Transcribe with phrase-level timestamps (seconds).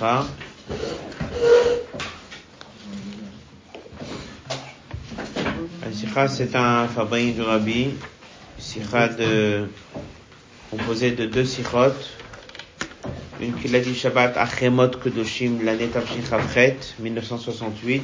[0.00, 0.26] la.
[6.14, 7.90] La c'est un fabrique du rabbi.
[8.58, 9.68] Sikha de,
[10.72, 11.92] de deux sikhot.
[13.40, 15.88] Une qu'il a dit Shabbat Achemot Kedoshim, l'année
[16.28, 18.02] Chavchet, 1968.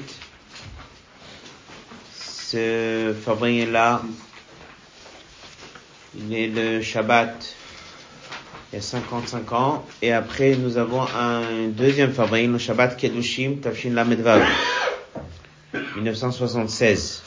[2.15, 4.01] Ce fabrique-là,
[6.19, 7.55] il est le Shabbat
[8.73, 9.85] il y a 55 ans.
[10.03, 14.43] Et après, nous avons un deuxième fabrique, le Shabbat Kedushim Tafshin Lamedvav,
[15.97, 17.23] 1976.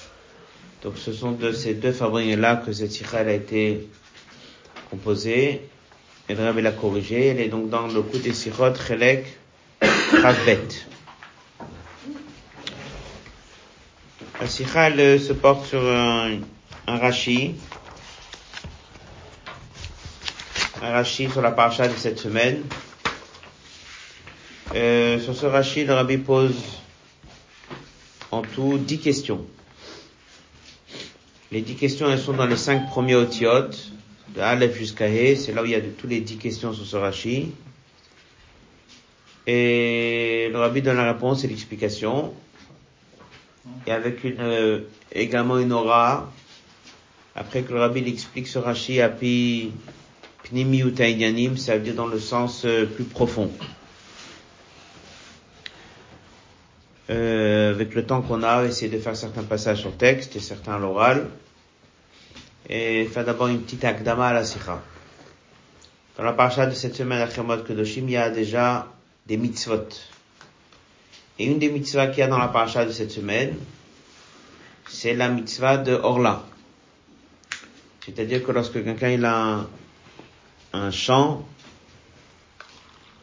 [0.83, 3.87] Donc ce sont de ces deux fabriques-là que cette sikha a été
[4.89, 5.61] composée.
[6.27, 7.27] Et le Rabbi l'a corrigée.
[7.27, 9.25] Elle est donc dans le coup des sikhot Chelek
[9.81, 10.67] Chavbet.
[14.39, 16.37] La sikha, se porte sur un,
[16.87, 17.55] un Rashi.
[20.81, 22.63] Un Rashi sur la paracha de cette semaine.
[24.75, 26.55] Euh, sur ce Rashi, le Rabbi pose
[28.31, 29.45] en tout dix questions.
[31.51, 33.91] Les dix questions, elles sont dans les cinq premiers otiotes,
[34.33, 36.85] de Aleph jusqu'à He, c'est là où il y a tous les dix questions sur
[36.85, 37.51] ce Rashi.
[39.47, 42.33] Et le Rabbi donne la réponse et l'explication.
[43.85, 44.79] Et avec une, euh,
[45.11, 46.31] également une aura,
[47.35, 49.71] après que le Rabbi l'explique ce Rashi, api
[50.49, 53.51] pnimi utainyanim, ça veut dire dans le sens euh, plus profond.
[57.09, 60.75] Euh, avec le temps qu'on a, essayer de faire certains passages sur texte et certains
[60.75, 61.29] à l'oral.
[62.67, 64.81] Et faire d'abord une petite akdama à la sikha.
[66.17, 68.87] Dans la paracha de cette semaine, Achemot Kedoshim, il y a déjà
[69.25, 69.87] des mitzvot.
[71.39, 73.55] Et une des mitzvahs qu'il y a dans la paracha de cette semaine,
[74.87, 76.43] c'est la mitzvah de Orla.
[78.05, 79.65] C'est-à-dire que lorsque quelqu'un il a
[80.73, 81.45] un, champ,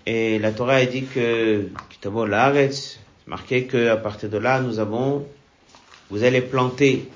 [0.07, 1.69] et la Torah a dit que,
[2.05, 5.27] Laaretz, marqué que à partir de là, nous avons,
[6.11, 7.09] vous allez planter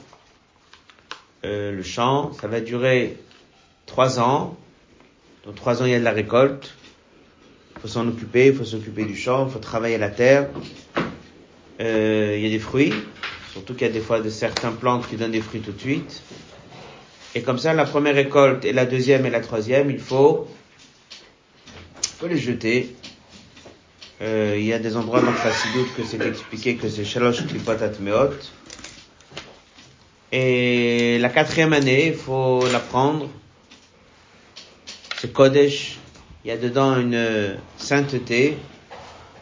[1.44, 3.16] euh, le champ, ça va durer
[3.86, 4.56] trois ans.
[5.46, 6.74] Dans trois ans, il y a de la récolte.
[7.76, 10.48] Il faut s'en occuper, il faut s'occuper du champ, il faut travailler la terre.
[11.80, 12.92] Euh, il y a des fruits,
[13.52, 15.80] surtout qu'il y a des fois de certaines plantes qui donnent des fruits tout de
[15.80, 16.22] suite.
[17.34, 20.48] Et comme ça, la première récolte et la deuxième et la troisième, il faut,
[22.18, 22.94] faut les jeter.
[24.20, 27.70] Euh, il y a des endroits dans Chassidut que c'est expliqué que c'est Shalosh Klipot
[27.70, 28.34] Atmeot.
[30.32, 33.28] Et la quatrième année, il faut la prendre.
[35.18, 35.98] C'est Kodesh.
[36.44, 38.56] Il y a dedans une sainteté.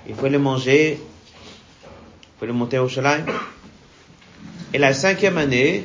[0.09, 0.99] Il faut les manger.
[1.01, 3.25] Il faut les monter au Shalai.
[4.73, 5.85] Et la cinquième année,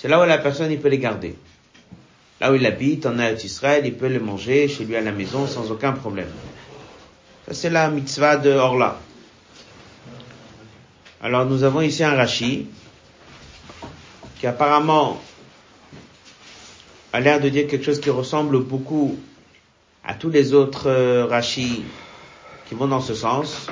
[0.00, 1.34] c'est là où la personne, il peut les garder.
[2.40, 5.48] Là où il habite, en Israël, il peut les manger chez lui à la maison
[5.48, 6.28] sans aucun problème.
[7.46, 9.00] Ça, c'est la mitzvah de Orla.
[11.20, 12.68] Alors, nous avons ici un Rashi
[14.38, 15.20] qui apparemment
[17.12, 19.18] a l'air de dire quelque chose qui ressemble beaucoup
[20.04, 21.82] à tous les autres euh, Rashi
[22.68, 23.66] qui vont dans ce sens,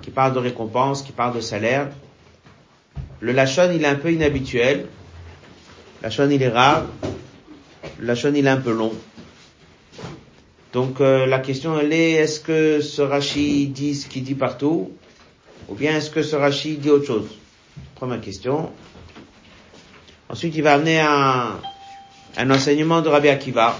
[0.00, 1.88] qui parlent de récompense, qui parlent de salaire.
[3.18, 4.86] Le Lachon, il est un peu inhabituel.
[6.00, 6.84] Le Lachon, il est rare.
[7.98, 8.92] Le Lachon, il est un peu long.
[10.76, 14.90] Donc euh, la question elle est est-ce que ce Rashi dit ce qu'il dit partout
[15.70, 17.28] ou bien est-ce que ce Rashi dit autre chose?
[17.94, 18.70] Première question.
[20.28, 21.58] Ensuite il va amener un,
[22.36, 23.78] un enseignement de Rabbi Akiva.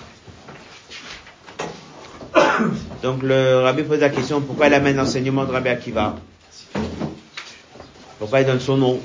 [3.03, 6.17] Donc le Rabbi pose la question pourquoi il amène l'enseignement de Rabbi Akiva?
[8.19, 9.01] Pourquoi il donne son nom?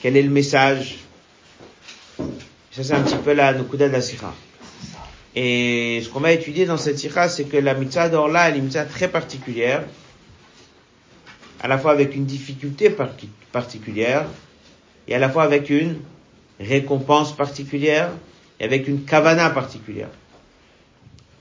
[0.00, 0.98] Quel est le message?
[2.70, 4.32] Ça c'est un petit peu la Nukuda de la Sikha.
[5.34, 8.64] Et ce qu'on va étudier dans cette sikha, c'est que la mitzvah d'Orla est une
[8.64, 9.84] mitzvah très particulière,
[11.60, 12.94] à la fois avec une difficulté
[13.52, 14.26] particulière,
[15.06, 16.00] et à la fois avec une
[16.58, 18.10] récompense particulière,
[18.58, 20.08] et avec une kavana particulière.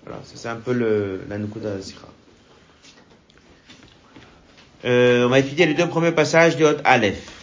[0.05, 2.07] Voilà, ça c'est un peu le, la nukuda de la sikha.
[4.85, 7.38] Euh, on va étudier les deux premiers passages de Hot Aleph.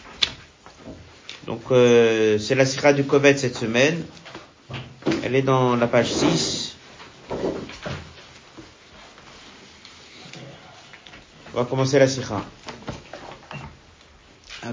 [1.47, 4.03] Donc euh, c'est la sikha du Kovet cette semaine.
[5.23, 6.75] Elle est dans la page 6.
[11.53, 12.43] On va commencer la sikha.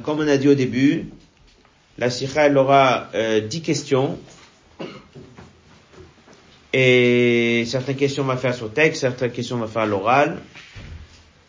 [0.02, 1.10] Comme on a dit au début,
[1.96, 4.18] la sikha elle aura euh, 10 questions.
[6.72, 10.40] Et certaines questions on va faire sur texte, certaines questions on va faire à l'oral.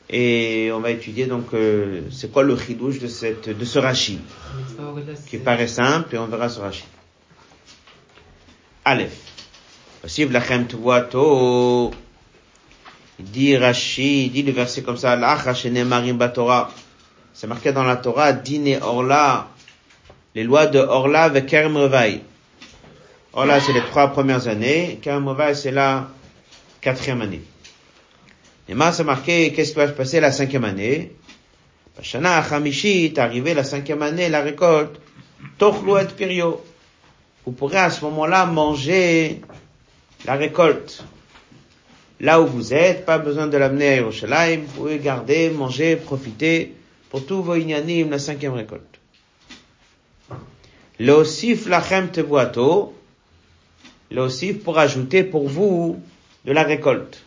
[0.10, 4.20] Et on va étudier donc euh, c'est quoi le chidouche de cette de ce rashi
[5.28, 6.86] qui paraît simple et on verra ce rashi.
[8.84, 9.18] Aleph.
[10.04, 11.92] Aussi, Lachem Tuvuato.
[13.18, 16.70] Il dit Rashi, dit le verset comme ça, Marim Batora.
[17.34, 19.48] C'est marqué dans la Torah, Dine Orla,
[20.36, 22.22] les lois de Orla avec Kerem Revaï.
[23.34, 26.10] Orla, c'est les trois premières années, Kerem Revaï, c'est la
[26.82, 27.42] quatrième année.
[28.68, 31.12] Et moi, c'est marqué, qu'est-ce qui va se passer la cinquième année?
[32.02, 35.00] Shana est arrivé la cinquième année, la récolte,
[35.58, 36.62] Tochlu et Pirio.
[37.46, 39.42] Vous pourrez à ce moment-là manger
[40.26, 41.04] la récolte.
[42.20, 46.74] Là où vous êtes, pas besoin de l'amener à Yerushalayim, vous pouvez garder, manger, profiter
[47.10, 49.00] pour tous vos inyanim, la cinquième récolte.
[51.00, 52.94] L'osif lachem tevuato,
[54.12, 56.02] l'osif pour ajouter pour vous
[56.46, 57.24] de la récolte.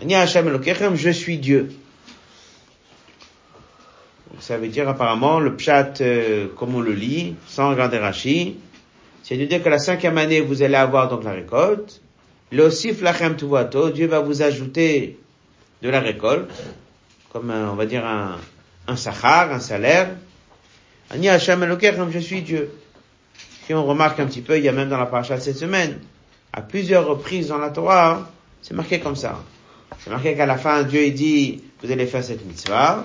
[0.00, 1.72] Je suis Dieu.
[4.40, 8.56] Ça veut dire apparemment le pshat euh, comme on le lit, sans regarder Rashi,
[9.22, 12.00] c'est de dire que la cinquième année vous allez avoir donc la récolte.
[12.50, 15.18] L'osif lachem tuvato, Dieu va vous ajouter
[15.82, 16.50] de la récolte,
[17.32, 18.38] comme on va dire un,
[18.88, 20.10] un sachar, un salaire.
[21.10, 21.78] Ani Hashem
[22.10, 22.70] je suis Dieu.
[23.66, 26.00] Si on remarque un petit peu, il y a même dans la paracha cette semaine,
[26.52, 28.28] à plusieurs reprises dans la Torah,
[28.60, 29.40] c'est marqué comme ça.
[30.02, 33.04] C'est marqué qu'à la fin, Dieu dit, vous allez faire cette mitzvah.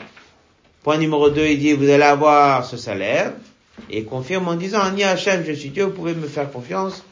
[0.84, 3.34] Point numéro 2, il dit, vous allez avoir ce salaire.
[3.92, 7.04] Et il confirme en disant, Ani Hashem, je suis Dieu, vous pouvez me faire confiance.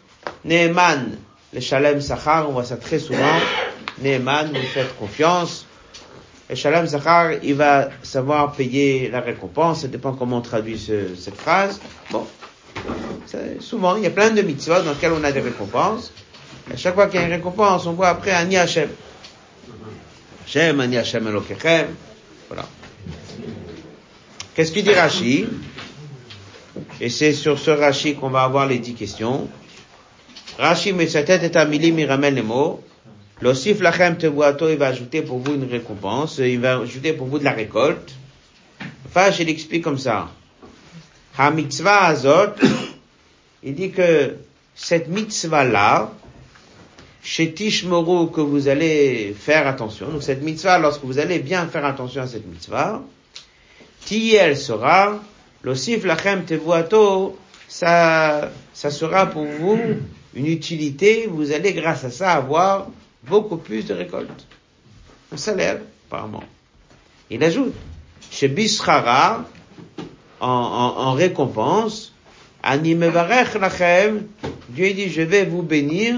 [0.43, 1.17] Neeman,
[1.53, 3.37] le Shalem Sachar, on voit ça très souvent.
[4.01, 5.67] Neeman, vous faites confiance.
[6.49, 9.81] Le Shalem Sachar, il va savoir payer la récompense.
[9.81, 11.79] Ça dépend comment on traduit cette phrase.
[12.09, 12.25] Bon.
[13.59, 16.11] Souvent, il y a plein de mitzvahs dans lesquels on a des récompenses.
[16.73, 18.89] à chaque fois qu'il y a une récompense, on voit après Ani Hashem.
[20.53, 21.87] Ani Hashem Elokechem.
[22.47, 22.67] Voilà.
[24.55, 25.47] Qu'est-ce qu'il dit Rashi?
[27.01, 29.47] Et c'est sur ce Rashi qu'on va avoir les dix questions.
[30.57, 32.81] Rashi met sa tête et milim, il ramène les mots.
[33.41, 37.37] L'osif lachem tevuato, il va ajouter pour vous une récompense, il va ajouter pour vous
[37.37, 38.13] de la récolte.
[39.07, 40.29] Enfin, je l'explique comme ça.
[41.37, 42.53] Ha mitzvah azot,
[43.61, 44.35] il dit que
[44.73, 46.11] cette mitzvah-là,
[47.25, 51.83] chez Tishmoru, que vous allez faire attention, donc cette mitzvah, lorsque vous allez bien faire
[51.83, 53.01] attention à cette mitzvah,
[54.11, 55.19] elle sera,
[55.63, 57.35] l'osif lachem tevuato,
[57.67, 59.79] ça, ça sera pour vous
[60.35, 62.89] une utilité, vous allez grâce à ça avoir
[63.23, 64.45] beaucoup plus de récoltes.
[65.31, 66.43] Un salaire, apparemment.
[67.31, 67.73] Il ajoute,
[68.29, 69.45] chez Bishrara,
[70.39, 72.13] en, en, en récompense,
[72.61, 74.27] Animevarech lachem,
[74.69, 76.17] Dieu dit, je vais vous bénir,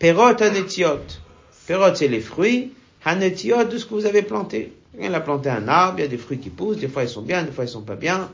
[0.00, 1.20] perot anetiot.
[1.68, 2.72] Perot, c'est les fruits,
[3.04, 4.72] anetiot de ce que vous avez planté.
[4.98, 7.08] Il a planté un arbre, il y a des fruits qui poussent, des fois ils
[7.08, 8.28] sont bien, des fois ils sont pas bien.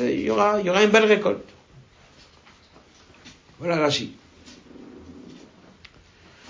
[0.00, 1.44] Il y aura, une belle récolte.
[3.60, 4.10] Voilà Rachid.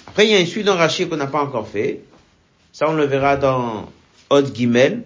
[0.06, 2.00] Après, il y a une suite dans Rachid qu'on n'a pas encore fait.
[2.72, 3.90] Ça, on le verra dans
[4.30, 5.02] Od Gimel.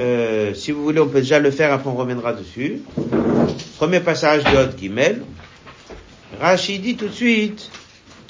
[0.00, 2.82] Euh, si vous voulez, on peut déjà le faire, après on reviendra dessus.
[3.76, 5.22] Premier passage de Od Gimel.
[6.40, 7.70] Rachid dit tout de suite,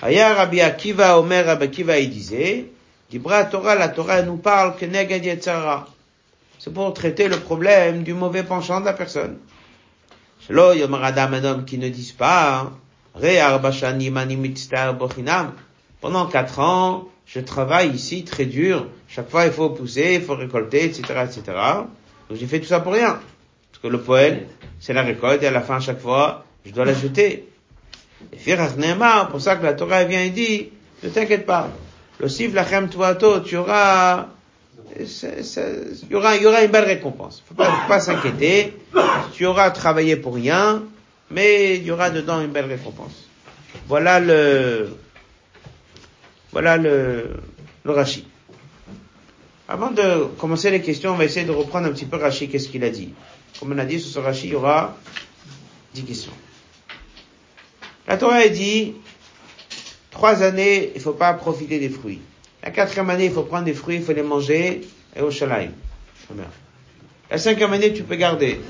[0.01, 2.67] Aya Rabbi Akiva, Omer Rabbi Akiva, il disait,
[3.11, 5.89] Dibra Torah, la Torah nous parle que Neged Yetzara.
[6.59, 9.39] C'est pour traiter le problème du mauvais penchant de la personne.
[10.47, 12.73] Shelo Yomaradam, un homme qui ne dise pas,
[16.01, 18.87] pendant quatre ans, je travaille ici très dur.
[19.09, 21.43] Chaque fois, il faut pousser, il faut récolter, etc., etc.
[22.29, 23.21] Donc j'ai fait tout ça pour rien.
[23.73, 24.47] Parce que le poêle,
[24.81, 27.49] c'est la récolte et à la fin, chaque fois, je dois la jeter.
[28.33, 28.55] Et
[29.31, 30.69] pour ça que la Torah vient et dit,
[31.03, 31.71] ne t'inquiète pas.
[32.19, 34.29] Le sif lachem tuato, tu auras,
[34.99, 35.07] il
[36.11, 37.43] y aura, y aura une belle récompense.
[37.47, 38.73] Faut pas, faut pas s'inquiéter.
[39.35, 40.83] Tu auras travaillé pour rien,
[41.31, 43.29] mais il y aura dedans une belle récompense.
[43.87, 44.89] Voilà le,
[46.53, 47.37] voilà le,
[47.85, 48.27] le Rashi.
[49.69, 52.69] Avant de commencer les questions, on va essayer de reprendre un petit peu Rashi, qu'est-ce
[52.69, 53.13] qu'il a dit?
[53.61, 54.97] Comme on a dit, sur ce Rashi, il y aura
[55.93, 56.33] dix questions.
[58.09, 58.95] La Torah a dit,
[60.11, 62.21] trois années, il faut pas profiter des fruits.
[62.63, 64.83] La quatrième année, il faut prendre des fruits, il faut les manger,
[65.15, 65.71] et au shalaim.
[67.31, 68.61] La cinquième année, tu peux garder.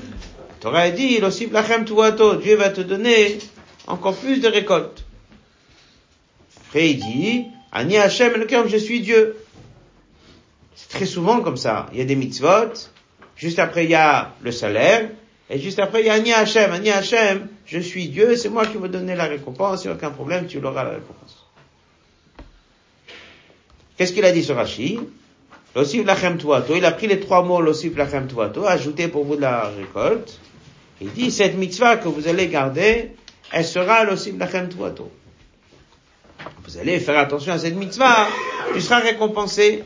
[0.59, 3.37] Tu aurais dit, lachem Dieu va te donner
[3.85, 5.05] encore plus de récoltes.
[6.67, 9.35] Après, il dit, Ani le je suis Dieu.
[10.75, 11.87] C'est très souvent comme ça.
[11.91, 12.73] Il y a des mitzvot,
[13.35, 15.09] juste après il y a le salaire,
[15.49, 18.65] et juste après il y a Ani Hashem, Ani Hashem, je suis Dieu, c'est moi
[18.65, 21.45] qui vais donner la récompense, il n'y a aucun problème, tu l'auras la récompense.
[23.97, 24.99] Qu'est-ce qu'il a dit sur Rashi?
[25.75, 29.35] L'osif lachem tuato, il a pris les trois mots l'osif lachem tuato, ajouté pour vous
[29.35, 30.39] de la récolte,
[30.99, 33.11] il dit, cette mitzvah que vous allez garder,
[33.51, 35.11] elle sera l'osim lachem tuato.
[36.65, 38.27] Vous allez faire attention à cette mitzvah,
[38.73, 39.83] tu seras récompensé.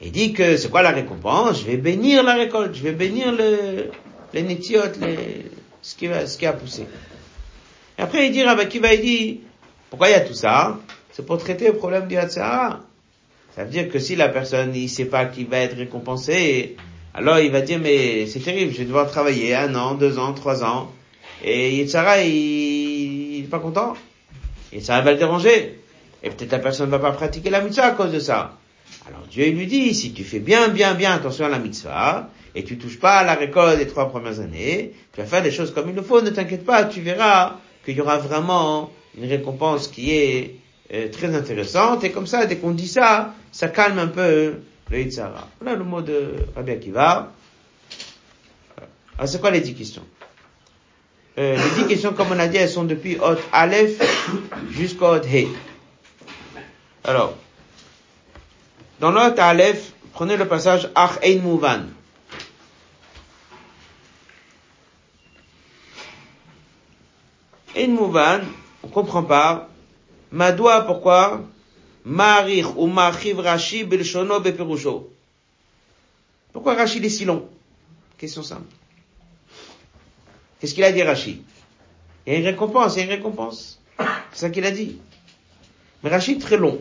[0.00, 1.60] Il dit que c'est quoi la récompense?
[1.60, 3.90] Je vais bénir la récolte, je vais bénir le,
[4.32, 5.50] les netiotes, les,
[5.82, 6.86] ce qui ce qui a poussé.
[7.98, 9.40] Et après il dit, Rabbi Kiva, il dit,
[9.90, 10.78] pourquoi il y a tout ça?
[11.12, 12.80] C'est pour traiter le problème du Hatzahara.
[13.56, 16.76] Ça veut dire que si la personne, il sait pas qu'il va être récompensé,
[17.14, 20.32] alors il va dire, mais c'est terrible, je vais devoir travailler un an, deux ans,
[20.32, 20.92] trois ans,
[21.42, 23.94] et Yitzhara, il, il est pas content.
[24.80, 25.78] Ça va le déranger.
[26.22, 28.52] Et peut-être la personne ne va pas pratiquer la mitzvah à cause de ça.
[29.08, 32.62] Alors Dieu lui dit, si tu fais bien, bien, bien attention à la mitzvah, et
[32.64, 35.72] tu touches pas à la récolte des trois premières années, tu vas faire des choses
[35.72, 39.88] comme il le faut, ne t'inquiète pas, tu verras qu'il y aura vraiment une récompense
[39.88, 40.56] qui est
[40.92, 44.54] euh, très intéressante, et comme ça, dès qu'on dit ça, ça calme un peu
[44.90, 45.48] le Yitzhara.
[45.60, 47.32] Voilà le mot de Rabbi Akiva.
[49.16, 50.04] Alors c'est quoi les dix questions?
[51.38, 54.00] Euh, Les dix questions, comme on a dit, elles sont depuis Hot Aleph
[54.70, 55.46] jusqu'au Hot He.
[57.04, 57.36] Alors,
[59.00, 61.86] dans l'Hot Aleph, prenez le passage Ach Ein Mouvan.
[67.76, 68.40] Ein Mouvan,
[68.82, 69.68] on comprend pas.
[70.32, 71.42] Madoua, pourquoi?
[72.04, 75.10] Marich ou Machiv Rashi Belshono Beperusho.
[76.52, 77.48] Pourquoi Rashi est si long?
[78.16, 78.74] Question simple.
[80.58, 81.42] Qu'est-ce qu'il a dit Rashi?
[82.26, 83.80] Il y a une récompense, il y a une récompense.
[84.32, 84.98] C'est ça qu'il a dit.
[86.02, 86.80] Mais Rashi est très long.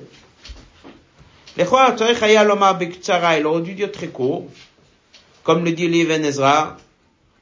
[1.60, 4.46] Il aurait dû dire très court,
[5.44, 6.78] comme le dit l'Ibn Ezra,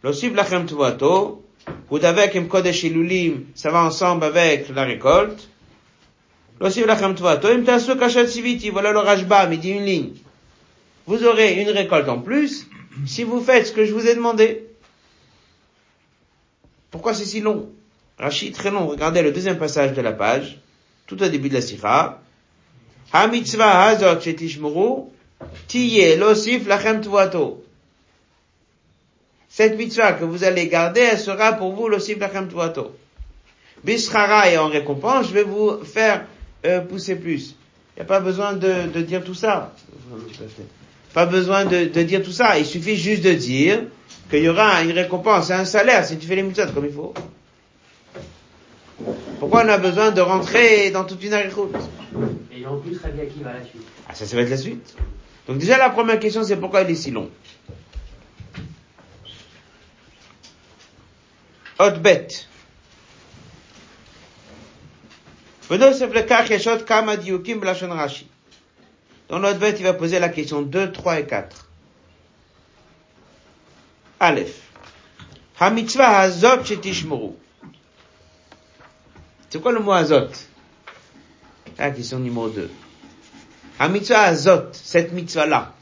[0.03, 1.43] lachem tuvato,
[1.89, 5.49] ou d'avec im kodesh ilulim, ça va ensemble avec la récolte,
[6.61, 10.13] l'osib lachem tuvato, im tasu kashat siviti, voilà le rajba, il dit une ligne.
[11.07, 12.67] Vous aurez une récolte en plus,
[13.05, 14.65] si vous faites ce que je vous ai demandé.
[16.89, 17.69] Pourquoi c'est si long?
[18.17, 18.87] Rachid, très long.
[18.87, 20.59] Regardez le deuxième passage de la page,
[21.05, 22.21] tout au début de la sikha.
[23.13, 25.09] Mitzvah hazot shetishmuru,
[25.67, 27.63] tiye losif lachem tuvato.
[29.49, 32.95] Cette mitzvah que vous allez garder, elle sera pour vous losif lachem tuvato.
[33.83, 36.25] Bishara et en récompense, je vais vous faire
[36.65, 37.55] euh, pousser plus.
[37.95, 39.73] Il n'y a pas besoin de, de, dire tout ça.
[41.13, 42.57] Pas besoin de, de, dire tout ça.
[42.57, 43.83] Il suffit juste de dire
[44.29, 47.13] qu'il y aura une récompense, un salaire si tu fais les mitzvot comme il faut.
[49.39, 51.75] Pourquoi on a besoin de rentrer dans toute une route
[52.51, 53.81] Et en plus, Rabbi Akiva la suite.
[54.07, 54.95] Ah, ça, ça va être la suite.
[55.47, 57.29] Donc déjà, la première question, c'est pourquoi il est si long.
[61.77, 62.47] Autre bête.
[65.69, 65.77] Dans
[69.39, 71.69] l'autre bête, il va poser la question 2, 3 et 4.
[74.19, 74.61] Aleph.
[75.59, 77.33] Ha-mitzvah hazot shetishmuru.
[79.55, 80.27] C'est quoi le mot azot
[81.77, 82.69] La question numéro 2.
[83.79, 85.73] Ha-mitzvah azot, cette mitzvah-là.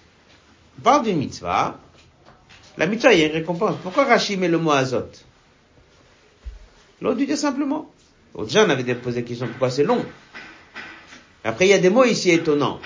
[0.78, 1.80] On parle d'une mitzvah.
[2.78, 3.78] La mitzvah, il y a une récompense.
[3.82, 5.10] Pourquoi Rachid met le mot azot
[7.02, 7.90] L'autre dit simplement.
[8.38, 10.06] Déjà, on avait posé la question pourquoi c'est long.
[11.44, 12.80] Après, il y a des mots ici étonnants.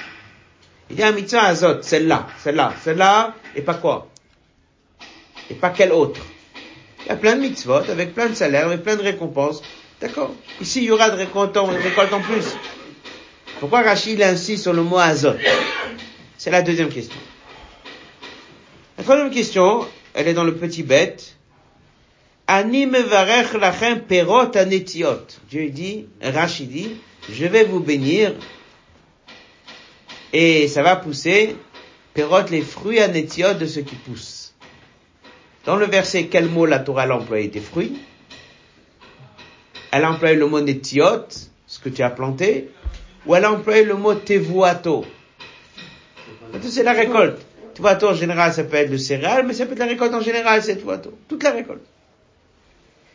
[0.90, 4.08] Il y a un mitzvah azot, celle-là, celle-là, celle-là, et pas quoi
[5.50, 6.22] Et pas quelle autre
[7.02, 9.62] Il y a plein de mitzvot, avec plein de salaires, avec plein de récompenses.
[10.00, 11.54] D'accord Ici, il y aura de récolte
[12.24, 12.56] plus.
[13.60, 15.34] Pourquoi Rachid insiste sur le mot azot
[16.38, 17.20] C'est la deuxième question.
[18.98, 21.36] La troisième question, elle est dans le petit bête.
[22.48, 25.28] Lachem perot anetiot.
[25.50, 26.92] Dieu dit, Rachid dit,
[27.30, 28.34] je vais vous bénir
[30.32, 31.56] et ça va pousser
[32.14, 34.54] perot les fruits anetiot de ce qui pousse.
[35.66, 37.98] Dans le verset, quel mot la Torah a employé des fruits
[39.98, 41.26] Elle a employé le mot netiot,
[41.66, 42.70] ce que tu as planté,
[43.26, 45.04] ou elle a employé le mot tevuato.
[46.62, 47.42] C'est la récolte.
[47.74, 50.22] Tevuato en général, ça peut être le céréal, mais ça peut être la récolte en
[50.22, 51.18] général, c'est tevuato.
[51.28, 51.82] Toute la récolte.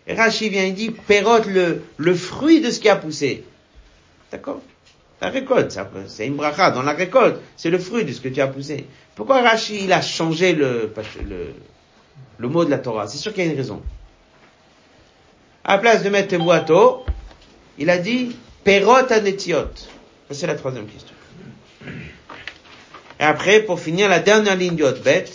[0.09, 3.45] Et vient, il dit, pérote le, fruit de ce qui a poussé.
[4.33, 4.61] D'accord?
[5.21, 7.41] La récolte, c'est une bracha dans la récolte.
[7.57, 8.87] C'est le fruit de ce que tu as poussé.
[9.15, 10.93] Pourquoi Rashi, il a changé le,
[11.29, 11.55] le,
[12.39, 13.07] le mot de la Torah?
[13.07, 13.81] C'est sûr qu'il y a une raison.
[15.65, 17.05] À la place de mettre tevuato,
[17.79, 19.69] il a dit, perot anetiot.
[20.31, 21.15] C'est la troisième question.
[23.21, 25.27] Et après, pour finir, la dernière ligne du Hotbet,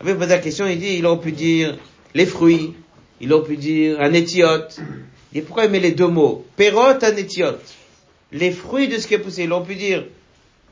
[0.00, 1.78] avait posé la question, il dit, il aurait pu dire
[2.14, 2.74] les fruits,
[3.20, 4.80] il aurait pu dire un étiote.
[5.34, 7.62] Et pourquoi il met les deux mots Perot, un étiote.
[8.32, 10.04] Les fruits de ce qui est poussé, il aurait pu dire,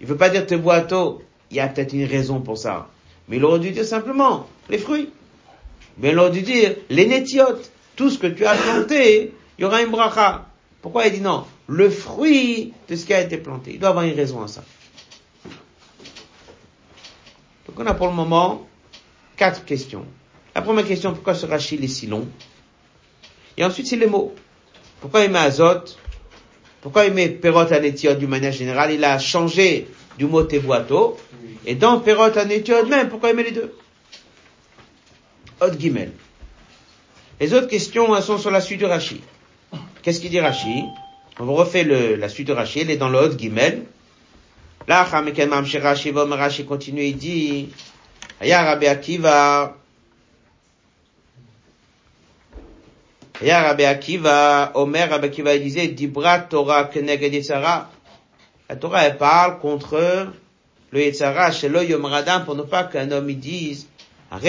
[0.00, 2.88] il veut pas dire te boiteau, il y a peut-être une raison pour ça.
[3.28, 5.10] Mais il aurait dû dire simplement les fruits.
[5.98, 9.64] Mais il aurait dû dire les nétiotes, tout ce que tu as planté, il y
[9.64, 10.46] aura une bracha.
[10.80, 11.44] Pourquoi il dit non?
[11.68, 13.72] Le fruit de ce qui a été planté.
[13.74, 14.64] Il doit avoir une raison à ça.
[17.66, 18.66] Donc on a pour le moment
[19.36, 20.04] quatre questions.
[20.54, 22.26] La première question, pourquoi ce rachis est si long?
[23.56, 24.34] Et ensuite, c'est les mots.
[25.00, 25.98] Pourquoi il met azote?
[26.80, 28.92] Pourquoi il met perot anétiot d'une manière générale?
[28.92, 29.86] Il a changé
[30.18, 31.16] du mot tevuato.
[31.64, 33.74] Et dans perot anétiot même, pourquoi il met les deux?
[35.62, 36.10] Hot Gimel.
[37.40, 39.20] Les autres questions elles sont sur la suite du Rashi.
[40.02, 40.84] Qu'est-ce qu'il dit Rashi
[41.38, 43.84] On vous refait la suite du Rashi, elle est dans le Hot Gimel.
[44.88, 47.68] Là, Rashi Rashi continue, il dit,
[48.40, 49.76] Aya Rabbi Akiva,
[53.40, 57.88] Aya Rabbi Akiva, Omer Rabbi Akiva, il disait, Dibra Torah Keneged Yitzhara.
[58.68, 60.28] La Torah, elle parle contre
[60.90, 63.86] le Yitzhara, chez le Yom Radam, pour ne pas qu'un homme, dise,
[64.32, 64.40] Ça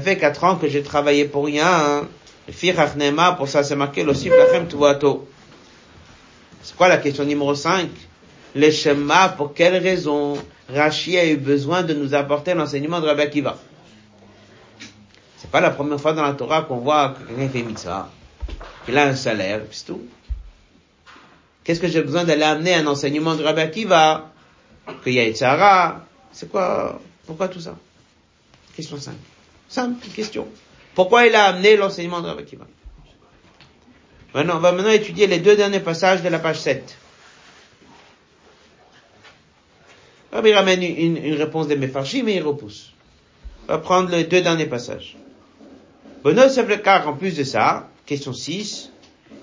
[0.00, 2.06] fait quatre ans que j'ai travaillé pour rien, hein.
[2.46, 4.12] Le pour ça c'est marqué, le.
[4.14, 4.30] C'est
[6.76, 7.88] quoi la question numéro 5
[8.54, 10.36] Les schémas, pour quelle raison
[10.68, 13.56] Rachi a eu besoin de nous apporter l'enseignement de Rabbi Akiva?
[15.38, 17.64] C'est pas la première fois dans la Torah qu'on voit que quelqu'un fait
[18.84, 20.02] qu'il a un salaire, c'est tout.
[21.64, 24.30] Qu'est-ce que j'ai besoin d'aller amener un enseignement de Rabbi Akiva?
[25.04, 27.76] Qu'il y a Yitzhara C'est quoi Pourquoi tout ça?
[28.74, 29.14] Question 5.
[29.68, 30.48] Simple question.
[30.94, 32.66] Pourquoi il a amené l'enseignement de Rabbi Akiva?
[34.34, 36.96] Maintenant, on va maintenant étudier les deux derniers passages de la page 7.
[40.32, 42.92] Rabbi ramène une, une réponse des Mefarshim mais il repousse.
[43.68, 45.16] On va prendre les deux derniers passages.
[46.24, 46.42] Bono
[46.82, 48.90] car en plus de ça, question 6,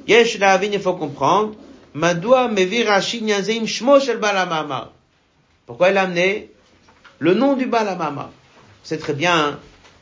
[0.08, 1.54] Yesh il faut comprendre,
[1.94, 4.00] Madoua mevir shmo.
[5.66, 6.50] Pourquoi il a amené
[7.20, 8.32] le nom du balamama?
[8.84, 9.60] C'est très bien hein,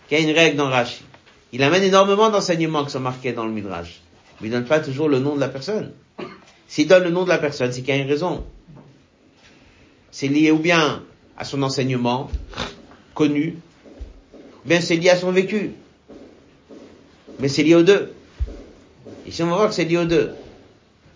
[0.07, 1.03] qu'il y a une règle dans Rashi.
[1.51, 4.01] Il amène énormément d'enseignements qui sont marqués dans le Midrash
[4.39, 5.91] mais il donne pas toujours le nom de la personne.
[6.67, 8.45] S'il donne le nom de la personne, c'est qu'il y a une raison.
[10.11, 11.03] C'est lié ou bien
[11.37, 12.29] à son enseignement
[13.13, 13.57] connu,
[14.65, 15.71] ou bien c'est lié à son vécu.
[17.39, 18.13] Mais c'est lié aux deux.
[19.25, 20.31] Ici, on va voir que c'est lié aux deux.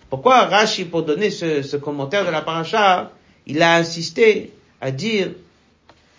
[0.09, 3.11] Pourquoi Rashi, pour donner ce, ce commentaire de la paracha,
[3.45, 5.31] il a insisté à dire,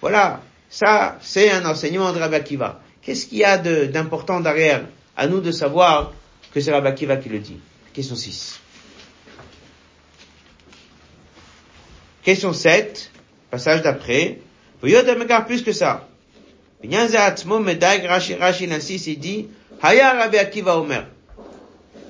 [0.02, 2.80] voilà, ça, c'est un enseignement de Rabbi Akiva.
[3.00, 4.84] Qu'est-ce qu'il y a d'important derrière?
[5.16, 6.12] À nous de savoir
[6.52, 7.58] que c'est Rabbi Akiva qui le dit.
[7.94, 8.60] Question 6.
[12.24, 13.10] Question 7,
[13.50, 14.40] passage d'après.
[15.46, 16.08] plus que ça.
[16.82, 16.90] Il
[19.84, 21.06] Haya Rabbi Akiva Omer.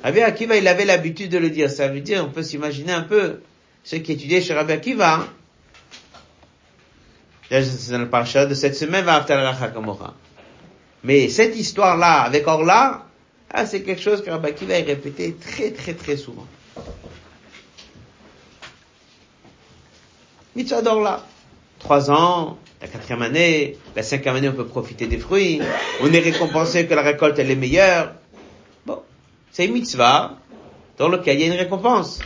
[0.03, 1.71] Rabbi Akiva, il avait l'habitude de le dire.
[1.71, 3.41] Ça veut dire, on peut s'imaginer un peu,
[3.85, 5.29] ceux qui étudiaient chez Rabbi Akiva, hein.
[7.61, 9.05] C'est dans le de cette semaine,
[11.05, 13.05] Mais cette histoire-là, avec Orla,
[13.51, 16.47] ah, c'est quelque chose que Rabbi Akiva a répété très très très souvent.
[20.57, 21.25] Mitzvah là.
[21.79, 25.61] Trois ans, la quatrième année, la cinquième année, on peut profiter des fruits.
[26.01, 28.15] On est récompensé que la récolte, elle est meilleure.
[28.87, 29.03] Bon.
[29.51, 30.37] C'est une mitzvah
[30.97, 32.21] dans lequel il y a une récompense.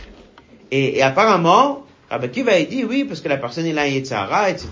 [0.69, 2.85] Et, apparemment, Rabbi Akiva a dit?
[2.85, 4.67] Oui, parce que la personne, il a un Yetzara, etc.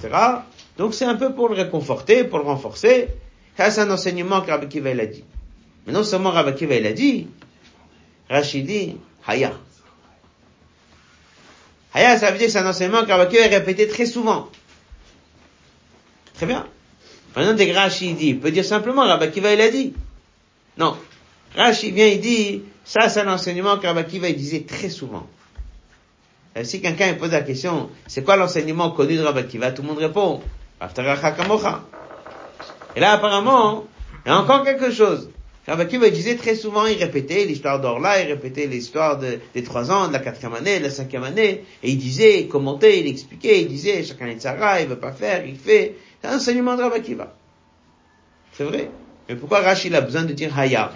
[0.78, 3.10] Donc c'est un peu pour le réconforter, pour le renforcer.
[3.58, 5.24] c'est un enseignement que Rabbi a dit.
[5.86, 7.28] Mais non seulement Rabbi Akiva il a dit,
[8.30, 9.54] Rachid dit, Haya.
[11.94, 14.50] Haya, ça veut dire c'est un enseignement que Rabbi Akiva a répété très souvent.
[16.34, 16.68] Très bien.
[17.36, 19.94] Maintenant, dès que Rachid dit, il peut dire simplement Rabbi Akiva il a dit.
[20.78, 20.98] Non.
[21.56, 25.28] Rachid vient, il dit, ça c'est un enseignement que Rabbi Akiva il disait très souvent.
[26.56, 29.90] Et si quelqu'un pose la question, c'est quoi l'enseignement connu de Rabbi Akiva, tout le
[29.90, 30.42] monde répond,
[32.96, 33.86] Et là, apparemment,
[34.26, 35.30] il y a encore quelque chose.
[35.68, 40.08] Rabbi Akiva disait très souvent, il répétait l'histoire d'Orla, il répétait l'histoire des trois ans,
[40.08, 43.62] de la quatrième année, de la cinquième année, et il disait, il commentait, il expliquait,
[43.62, 45.96] il disait, chacun est Sarah, il veut pas faire, il fait.
[46.22, 47.36] C'est un enseignement de Rabbi Akiva.
[48.54, 48.90] C'est vrai.
[49.28, 50.94] Mais pourquoi Rachid a besoin de dire Haya?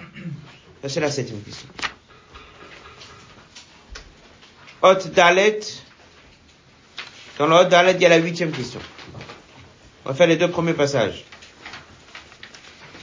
[0.82, 1.67] Ça, c'est la septième question.
[4.81, 5.59] Hot Dalet.
[7.37, 8.79] Dans le Hot Dalet, il y a la huitième question.
[10.05, 11.25] On va faire les deux premiers passages.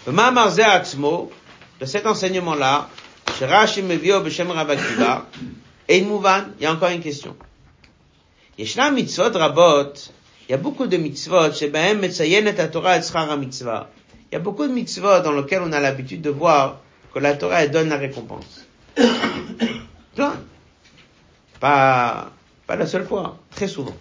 [0.07, 1.31] Le Mamarze Atzmo,
[1.81, 2.89] de cet enseignement-là,
[3.39, 5.27] chez Rashi Mevio Beshem Rabakiva,
[5.89, 7.37] et Mouvan, il y a encore une question.
[8.59, 9.93] Yeshna mitzvot rabot,
[10.49, 13.91] il y a beaucoup de mitzvot, chez Bahem Metzayen et Torah et mitzvah.
[14.31, 16.81] Il y a beaucoup de mitzvot dans lesquels on a l'habitude de voir
[17.13, 18.65] que la Torah elle donne la récompense.
[20.15, 20.41] Plein.
[21.60, 22.32] Pas,
[22.68, 23.96] pas la seule fois, très souvent.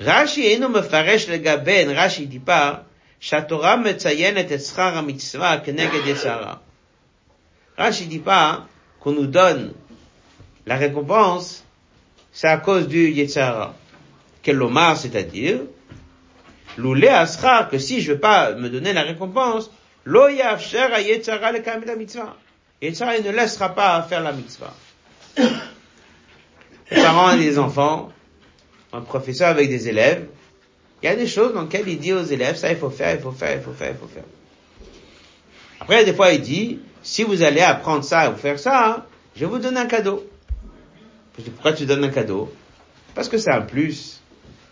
[0.00, 2.84] Rashi eno mefaresh le gaben, Rashi dit pas,
[3.20, 6.54] שהתורה מציינת את שכר המצווה כנגד יצרה.
[7.78, 8.66] Rashi dit pas
[9.00, 9.72] qu'on nous donne
[10.66, 11.64] la récompense,
[12.32, 13.74] c'est à cause du Yetzara.
[14.42, 15.60] Quel lomar, c'est-à-dire,
[16.76, 19.70] l'oulé asra, que si je veux pas me donner la récompense,
[20.04, 22.36] lo yafsher a Yetzara le kamil la mitzvah.
[22.82, 24.74] Yetzara, il ne laissera pas faire la mitzvah.
[26.93, 28.11] Parents et les enfants,
[28.91, 30.27] un professeur avec des élèves,
[31.01, 33.15] il y a des choses dans lesquelles il dit aux élèves, ça il faut faire,
[33.15, 34.23] il faut faire, il faut faire, il faut faire.
[35.81, 39.47] Après, des fois, il dit, si vous allez apprendre ça ou faire ça, je vais
[39.47, 40.25] vous donner un cadeau.
[41.37, 42.53] Je dis, pourquoi tu donnes un cadeau?
[43.15, 44.21] Parce que c'est un plus.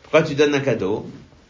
[0.03, 1.05] Pourquoi tu donnes un cadeau?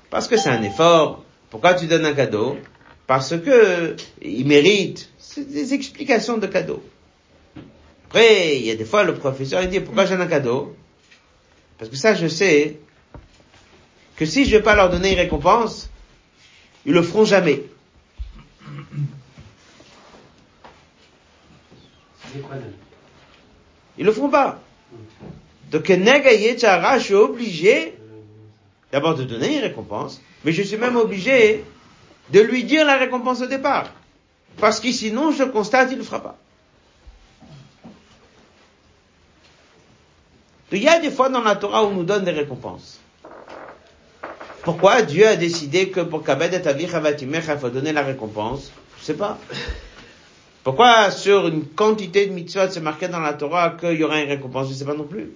[0.09, 1.23] Parce que c'est un effort.
[1.51, 2.57] Pourquoi tu donnes un cadeau?
[3.05, 5.09] Parce que il mérite.
[5.19, 6.83] C'est des explications de cadeau.
[8.11, 10.75] Après, il y a des fois le professeur il dit pourquoi j'ai un cadeau?
[11.77, 12.77] Parce que ça je sais
[14.17, 15.89] que si je vais pas leur donner une récompense,
[16.85, 17.63] ils le feront jamais.
[23.97, 24.59] Ils le feront pas.
[25.71, 27.93] Donc, je suis obligé
[28.91, 31.63] d'abord de donner une récompense, mais je suis même obligé
[32.29, 33.89] de lui dire la récompense au départ.
[34.57, 36.40] Parce que sinon, je constate, il ne le fera pas.
[40.71, 42.99] Il y a des fois dans la Torah où on nous donne des récompenses.
[44.63, 48.71] Pourquoi Dieu a décidé que pour Kabed et il faut donner la récompense?
[48.99, 49.37] Je sais pas.
[50.63, 54.29] Pourquoi sur une quantité de mitzvot c'est marqué dans la Torah qu'il y aura une
[54.29, 54.69] récompense?
[54.69, 55.31] Je sais pas non plus.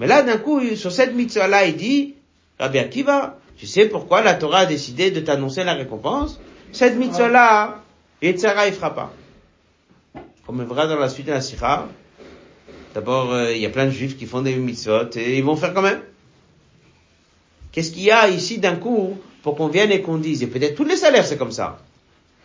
[0.00, 2.14] Mais là, d'un coup, sur cette mitzvah-là, il dit,
[2.58, 6.40] Rabbi Akiva, tu sais pourquoi la Torah a décidé de t'annoncer la récompense?
[6.72, 7.82] Cette mitzvah-là,
[8.20, 9.12] Yetzara, il fera pas.
[10.46, 11.86] Comme on verra dans la suite de la Sikha,
[12.98, 15.54] d'abord, euh, il y a plein de juifs qui font des mitzvot et ils vont
[15.54, 16.00] faire quand même.
[17.70, 20.74] Qu'est-ce qu'il y a ici d'un coup pour qu'on vienne et qu'on dise, et peut-être
[20.74, 21.78] tous les salaires c'est comme ça.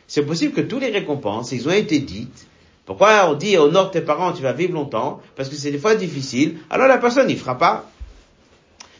[0.06, 2.46] C'est possible que toutes les récompenses, ils ont été dites.
[2.86, 5.22] Pourquoi on dit honore tes parents, tu vas vivre longtemps?
[5.36, 6.58] Parce que c'est des fois difficile.
[6.70, 7.90] Alors la personne n'y fera pas.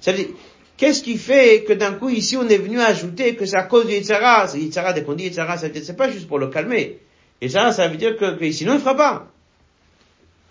[0.02, 0.30] Ça veut dire,
[0.78, 3.86] qu'est-ce qui fait que d'un coup ici on est venu ajouter que c'est à cause
[3.86, 4.48] du Yitzhara?
[4.56, 6.98] Yitzhara, dès qu'on dit Yitzhara, ça c'est pas juste pour le calmer.
[7.44, 9.33] Yitzhara, ça veut dire que, que sinon il fera pas.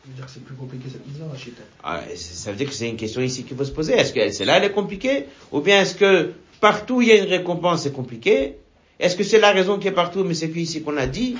[0.02, 1.52] Ça veut dire que c'est
[1.84, 3.92] ah, Ça veut dire que c'est une question ici qu'il faut se poser.
[3.92, 5.26] Est-ce que celle-là elle est compliquée?
[5.52, 8.56] Ou bien est-ce que partout il y a une récompense c'est compliqué?
[8.98, 11.36] Est-ce que c'est la raison qui est partout mais c'est ici qu'on a dit?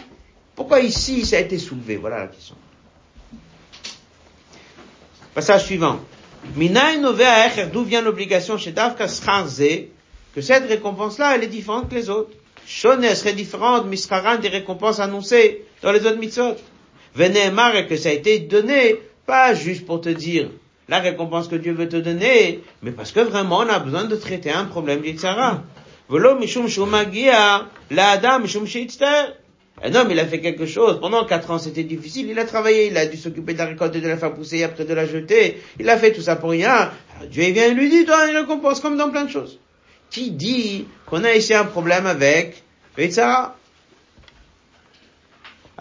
[0.54, 1.96] Pourquoi ici ça a été soulevé?
[1.96, 2.54] Voilà la question.
[5.34, 5.98] Passage suivant.
[6.54, 9.06] D'où vient l'obligation chez Davka
[10.34, 12.30] que cette récompense-là, elle est différente que les autres?
[12.64, 16.54] Shone serait différente, misraran des récompenses annoncées dans les autres mitzvot.
[17.14, 18.96] Veneemar et que ça a été donné,
[19.26, 20.50] pas juste pour te dire
[20.88, 24.16] la récompense que Dieu veut te donner, mais parce que vraiment on a besoin de
[24.16, 26.66] traiter un problème mishum
[29.84, 31.00] Un homme, il a fait quelque chose.
[31.00, 32.28] Pendant quatre ans, c'était difficile.
[32.28, 34.84] Il a travaillé, il a dû s'occuper de la récolte, de la faire pousser, après
[34.84, 35.60] de la jeter.
[35.80, 36.90] Il a fait tout ça pour rien.
[37.16, 39.58] Alors Dieu vient et lui dit, toi, une récompense, comme dans plein de choses.
[40.10, 42.62] Qui dit qu'on a ici un problème avec
[42.98, 43.56] Yitzhara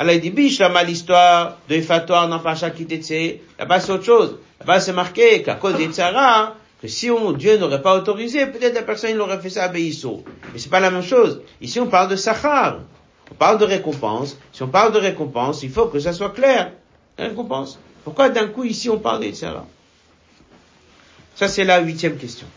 [0.01, 4.39] alors il dit, biche, là l'histoire de Fatoire dans Pacha Kitetse, là-bas c'est autre chose.
[4.59, 8.81] Là-bas c'est marqué qu'à cause des que si on, Dieu n'aurait pas autorisé, peut-être la
[8.81, 10.23] personne il aurait fait ça à Beisso.
[10.51, 11.43] Mais c'est pas la même chose.
[11.61, 12.79] Ici on parle de Sachar.
[13.29, 14.39] On parle de récompense.
[14.51, 16.71] Si on parle de récompense, il faut que ça soit clair.
[17.19, 17.77] La récompense.
[18.03, 19.53] Pourquoi d'un coup ici on parle des Ça
[21.35, 22.47] c'est la huitième question.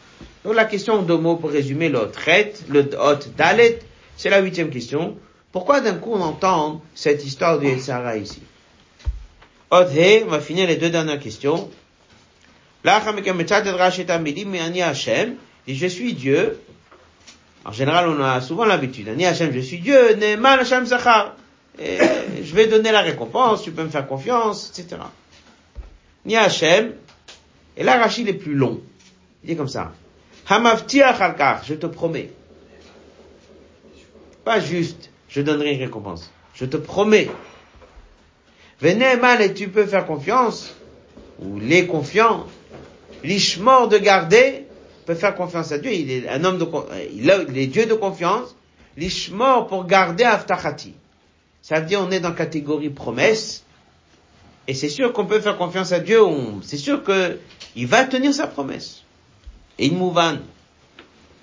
[0.46, 3.80] Donc la question de mots pour résumer le traite, le hot dalet,
[4.16, 5.18] c'est la huitième question.
[5.55, 8.43] Pourquoi d'un coup on entend cette histoire du Sarah ici?
[9.71, 11.71] On va finir les deux dernières questions.
[12.85, 12.90] Et
[15.77, 16.61] je suis Dieu.
[17.64, 19.09] En général, on a souvent l'habitude.
[19.09, 20.17] Ani Hashem, je suis Dieu.
[20.17, 21.37] Ne'man Hashem Zachar.
[21.79, 25.03] Je vais donner la récompense, tu peux me faire confiance, etc.
[26.25, 26.95] Ni Hashem.
[27.77, 28.81] Et là, Rachid est plus long.
[29.45, 29.93] Il dit comme ça.
[30.49, 32.31] Hamavtiach je te promets.
[34.45, 36.31] Pas juste je donnerai une récompense.
[36.55, 37.29] Je te promets.
[38.81, 40.75] Venez mal et tu peux faire confiance,
[41.40, 42.47] ou les confiants,
[43.25, 44.66] l'ishmor de garder,
[45.07, 46.66] peut faire confiance à Dieu, il est un homme de,
[47.12, 48.55] il est Dieu de confiance,
[48.97, 50.94] l'ishmor pour garder aftachati.
[51.62, 53.64] Ça veut dire on est dans la catégorie promesse,
[54.68, 56.20] et c'est sûr qu'on peut faire confiance à Dieu,
[56.62, 57.38] c'est sûr que
[57.75, 59.03] il va tenir sa promesse.
[59.79, 60.38] Et il mouvan.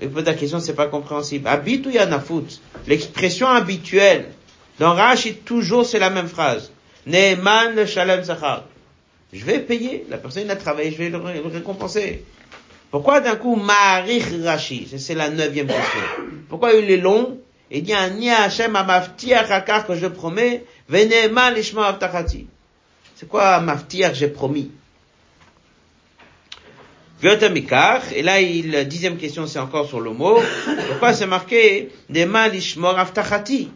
[0.01, 1.47] Et la question, c'est pas compréhensible.
[1.47, 2.59] Habit ou yanafut?
[2.87, 4.25] L'expression habituelle
[4.79, 6.71] dans Rashi, toujours c'est la même phrase.
[7.05, 8.65] Ne'eman le shalem zachar.
[9.31, 10.05] Je vais payer.
[10.09, 12.25] La personne a travaillé, je vais le récompenser.
[12.89, 14.87] Pourquoi d'un coup Marich Rashi?
[14.97, 16.01] C'est la neuvième question.
[16.49, 17.37] Pourquoi il est long?
[17.69, 22.47] Il dit Ani Hashem amaftiach akar que je promets, venema lishma avtachati.
[23.15, 24.71] C'est quoi maftiach j'ai promis?
[27.23, 30.39] Et là, il, dixième question, c'est encore sur le mot.
[30.88, 33.69] Pourquoi c'est marqué Nema lishmor avtachati?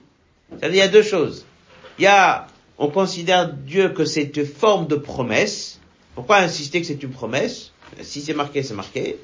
[0.59, 1.45] Ça veut dire il y a deux choses.
[1.99, 5.79] Il y a, on considère Dieu que c'est une forme de promesse.
[6.15, 7.71] Pourquoi insister que c'est une promesse?
[8.01, 9.17] Si c'est marqué, c'est marqué.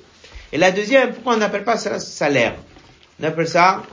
[0.53, 2.55] Et la deuxième, pourquoi on n'appelle pas ça salaire?
[3.19, 3.83] On appelle ça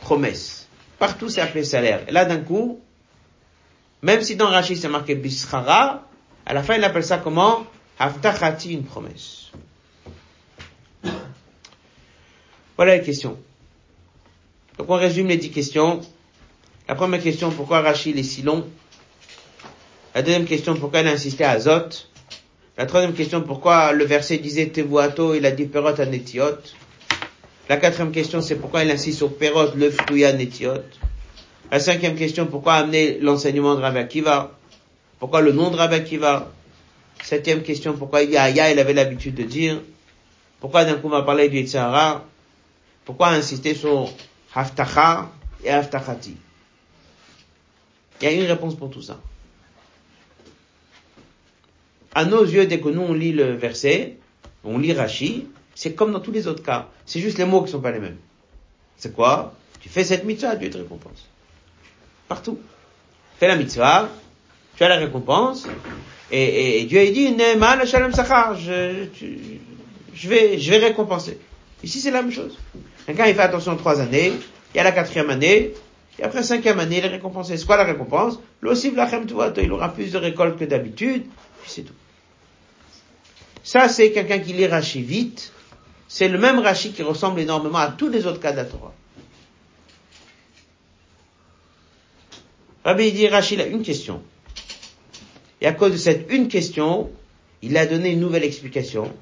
[0.00, 0.66] promesse.
[0.98, 2.00] Partout c'est appelé salaire.
[2.08, 2.80] Et là d'un coup,
[4.02, 6.04] même si dans Rachid c'est marqué bischara,
[6.46, 7.64] à la fin il appelle ça comment?
[7.98, 9.50] Haftachati, une promesse.
[12.76, 13.38] Voilà les questions.
[14.78, 16.00] Donc on résume les dix questions.
[16.88, 18.66] La première question, pourquoi Rachid est si long?
[20.14, 22.06] La deuxième question, pourquoi il a insisté à Azot?
[22.76, 26.58] La troisième question, pourquoi le verset disait Tevuato, il a dit Perot à Netiot
[27.68, 30.82] La quatrième question, c'est pourquoi il insiste sur Perot, le Ftouya Netiot
[31.70, 34.58] La cinquième question, pourquoi amener l'enseignement de Rabbi Akiva?
[35.18, 36.50] Pourquoi le nom de Rabbi Akiva?
[37.22, 39.80] Septième question, pourquoi Yahya, il avait l'habitude de dire
[40.60, 42.24] Pourquoi d'un coup on va parler du Yitzhara
[43.04, 44.12] Pourquoi insister sur
[44.54, 45.30] Haftacha
[45.64, 46.36] et Haftachati
[48.20, 49.18] Il y a une réponse pour tout ça
[52.14, 54.16] à nos yeux, dès que nous on lit le verset,
[54.64, 56.88] on lit Rashi, c'est comme dans tous les autres cas.
[57.06, 58.18] C'est juste les mots qui sont pas les mêmes.
[58.96, 59.54] C'est quoi?
[59.80, 61.26] Tu fais cette mitzvah, Dieu te récompense.
[62.28, 62.58] Partout.
[63.38, 64.08] Fais la mitzvah,
[64.76, 65.66] tu as la récompense,
[66.32, 69.04] et, et, Dieu a dit, Ne'eman shalom sachar, je,
[70.14, 71.38] je, vais, je vais récompenser.
[71.82, 72.58] Ici, c'est la même chose.
[73.04, 74.32] Quelqu'un, il fait attention trois années,
[74.74, 75.74] il y a la quatrième année,
[76.18, 77.58] et après cinquième année, il est récompensé.
[77.58, 78.38] C'est quoi la récompense?
[78.62, 81.24] Il aura plus de récoltes que d'habitude,
[81.60, 81.94] puis c'est tout.
[83.62, 85.52] Ça, c'est quelqu'un qui lit Rashi vite.
[86.08, 88.94] C'est le même Rashi qui ressemble énormément à tous les autres cas de la Torah.
[92.84, 94.22] Rabbi dit Rashi une question.
[95.62, 97.08] Et à cause de cette une question,
[97.62, 99.12] il a donné une nouvelle explication.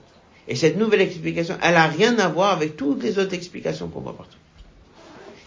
[0.48, 4.00] Et cette nouvelle explication, elle a rien à voir avec toutes les autres explications qu'on
[4.00, 4.38] voit partout.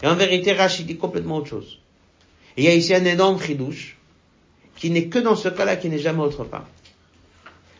[0.02, 1.80] Et en vérité, Rashi dit complètement autre chose.
[2.56, 3.96] Il y a ici un énorme chidouche,
[4.76, 6.68] qui n'est que dans ce cas-là, qui n'est jamais autre part.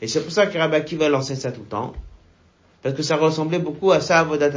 [0.02, 1.92] Et c'est pour ça que Rabbi Akiva lançait ça tout le temps.
[2.82, 4.50] Parce que ça ressemblait beaucoup à ça, à Vodat.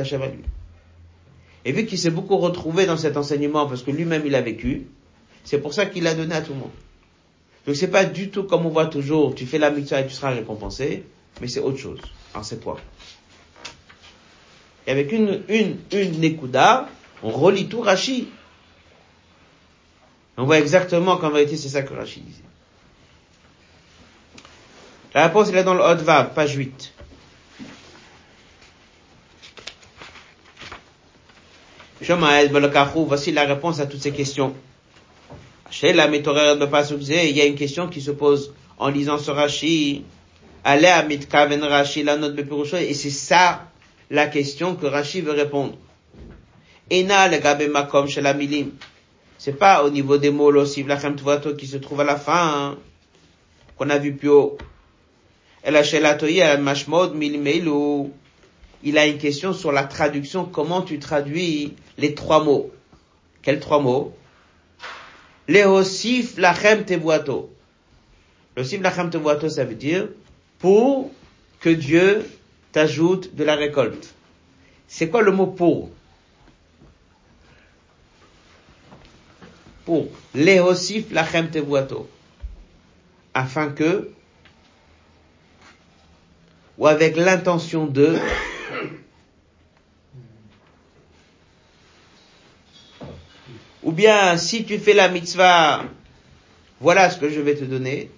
[1.64, 4.88] Et vu qu'il s'est beaucoup retrouvé dans cet enseignement, parce que lui-même il a vécu,
[5.44, 6.72] c'est pour ça qu'il l'a donné à tout le monde.
[7.68, 10.14] Donc c'est pas du tout comme on voit toujours, tu fais la mitzvah et tu
[10.14, 11.04] seras récompensé,
[11.42, 12.00] mais c'est autre chose.
[12.34, 12.78] Alors c'est quoi
[14.88, 16.88] Et avec une, une, une Nekuda,
[17.24, 18.30] on relit tout Rashi.
[20.38, 22.42] On voit exactement qu'en vérité c'est ça que Rashi disait.
[25.14, 26.04] La réponse, elle est dans le Hot
[26.34, 26.94] page 8.
[33.08, 34.56] Voici la réponse à toutes ces questions.
[35.82, 40.06] La il y a une question qui se pose en lisant ce Rashi.
[40.66, 43.68] Et c'est ça
[44.10, 45.74] la question que Rashi veut répondre.
[46.90, 48.72] Ena le makom chez la milim.
[49.38, 51.16] C'est pas au niveau des mots l'ossiv lachem
[51.58, 52.78] qui se trouve à la fin, hein,
[53.78, 54.58] qu'on a vu plus haut.
[58.84, 60.46] Il a une question sur la traduction.
[60.46, 62.72] Comment tu traduis les trois mots
[63.42, 64.16] Quels trois mots?
[65.48, 67.50] Leosif lachem tevuato.
[68.56, 70.10] Leosif lachem tevuato, ça veut dire
[70.60, 71.12] pour
[71.60, 72.26] que Dieu
[72.72, 74.14] t'ajoute de la récolte.
[74.88, 75.90] C'est quoi le mot pour?
[79.86, 80.08] Pour.
[80.36, 82.10] Leosif lachem tevuato.
[83.34, 84.12] Afin que
[86.78, 88.18] ou avec l'intention de
[93.88, 95.86] ou bien si tu fais la mitzvah,
[96.82, 98.12] voilà ce que je vais te donner.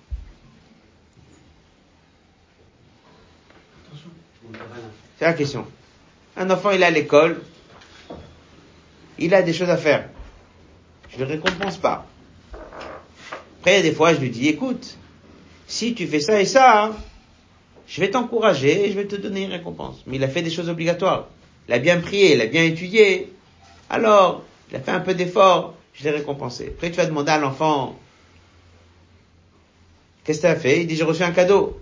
[5.20, 5.68] C'est la question.
[6.36, 7.44] Un enfant, il est à l'école,
[9.20, 10.10] il a des choses à faire.
[11.12, 12.08] Je ne le récompense pas.
[13.60, 14.98] Après, des fois, je lui dis, écoute,
[15.68, 16.98] si tu fais ça et ça,
[17.88, 20.02] je vais t'encourager et je vais te donner une récompense.
[20.08, 21.28] Mais il a fait des choses obligatoires.
[21.68, 23.32] Il a bien prié, il a bien étudié.
[23.92, 26.68] Alors, il a fait un peu d'effort, je l'ai récompensé.
[26.68, 27.98] Après, tu vas demander à l'enfant,
[30.24, 30.82] qu'est-ce que tu as fait?
[30.82, 31.82] Il dit, j'ai reçu un cadeau.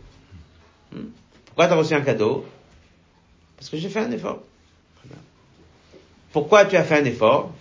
[0.92, 1.06] Hmm?
[1.46, 2.46] Pourquoi tu as reçu un cadeau?
[3.58, 4.40] Parce que j'ai fait un effort.
[6.32, 7.52] Pourquoi tu as fait un effort?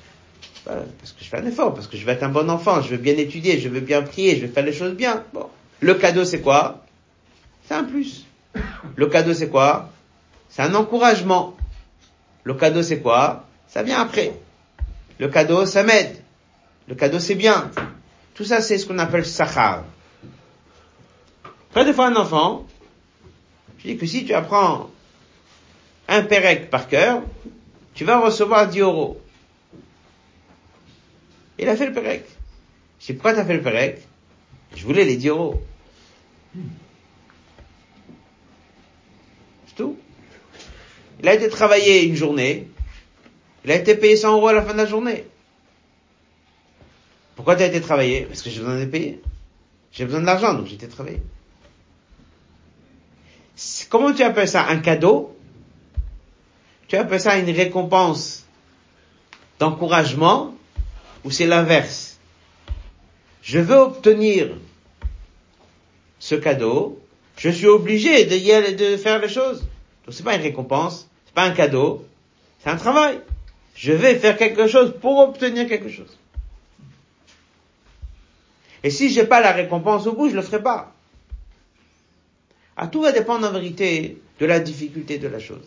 [0.66, 2.82] Ben, Parce que je fais un effort, parce que je veux être un bon enfant,
[2.82, 5.24] je veux bien étudier, je veux bien prier, je veux faire les choses bien.
[5.32, 5.46] Bon.
[5.80, 6.84] Le cadeau, c'est quoi?
[7.66, 8.26] C'est un plus.
[8.96, 9.90] Le cadeau, c'est quoi?
[10.48, 11.56] C'est un encouragement.
[12.44, 13.44] Le cadeau, c'est quoi?
[13.68, 14.32] Ça vient après.
[15.18, 16.16] Le cadeau, ça m'aide.
[16.88, 17.70] Le cadeau, c'est bien.
[18.34, 19.84] Tout ça, c'est ce qu'on appelle sachar.
[21.70, 22.66] Après, des fois, un enfant,
[23.78, 24.90] je dis que si tu apprends
[26.08, 27.22] un pérec par cœur,
[27.94, 29.20] tu vas recevoir 10 euros.
[31.58, 32.26] Il a fait le pérec.
[33.00, 34.02] Je dis, pourquoi t'as fait le pérec
[34.74, 35.62] Je voulais les 10 euros.
[39.66, 39.96] C'est tout.
[41.20, 42.68] Il a été travaillé une journée.
[43.66, 45.24] Il a été payé 100 euros à la fin de la journée.
[47.34, 48.22] Pourquoi tu as été travaillé?
[48.22, 49.20] Parce que j'ai besoin de payer.
[49.90, 51.20] J'ai besoin d'argent, donc j'ai été travaillé.
[53.90, 54.66] Comment tu appelles ça?
[54.68, 55.36] Un cadeau?
[56.86, 58.44] Tu appelles ça une récompense
[59.58, 60.54] d'encouragement
[61.24, 62.18] ou c'est l'inverse?
[63.42, 64.50] Je veux obtenir
[66.20, 67.00] ce cadeau,
[67.36, 69.60] je suis obligé de y aller, de faire les choses.
[70.04, 72.04] Donc c'est pas une récompense, c'est pas un cadeau,
[72.62, 73.20] c'est un travail.
[73.76, 76.18] Je vais faire quelque chose pour obtenir quelque chose.
[78.82, 80.92] Et si j'ai pas la récompense au bout, je le ferai pas.
[82.76, 85.64] Ah, tout va dépendre en vérité de la difficulté de la chose.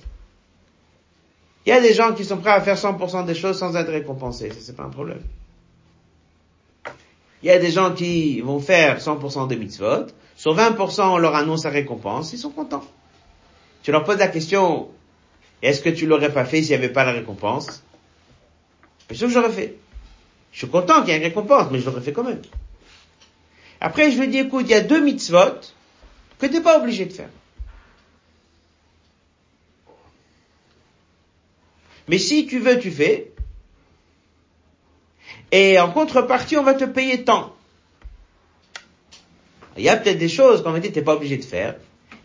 [1.65, 3.91] Il y a des gens qui sont prêts à faire 100% des choses sans être
[3.91, 4.49] récompensés.
[4.49, 5.21] Ça, c'est pas un problème.
[7.43, 10.07] Il y a des gens qui vont faire 100% des mitzvot.
[10.35, 12.33] Sur 20%, on leur annonce la récompense.
[12.33, 12.85] Ils sont contents.
[13.83, 14.89] Tu leur poses la question,
[15.61, 17.83] est-ce que tu l'aurais pas fait s'il n'y avait pas la récompense?
[19.09, 19.75] Bien sûr que j'aurais fait.
[20.51, 22.41] Je suis content qu'il y ait une récompense, mais je l'aurais fait quand même.
[23.81, 25.59] Après, je lui dis, écoute, il y a deux mitzvot
[26.37, 27.29] que tu n'es pas obligé de faire.
[32.07, 33.31] Mais si tu veux, tu fais.
[35.51, 37.55] Et en contrepartie, on va te payer tant.
[39.77, 41.75] Il y a peut-être des choses qu'on va dire, tu n'es pas obligé de faire.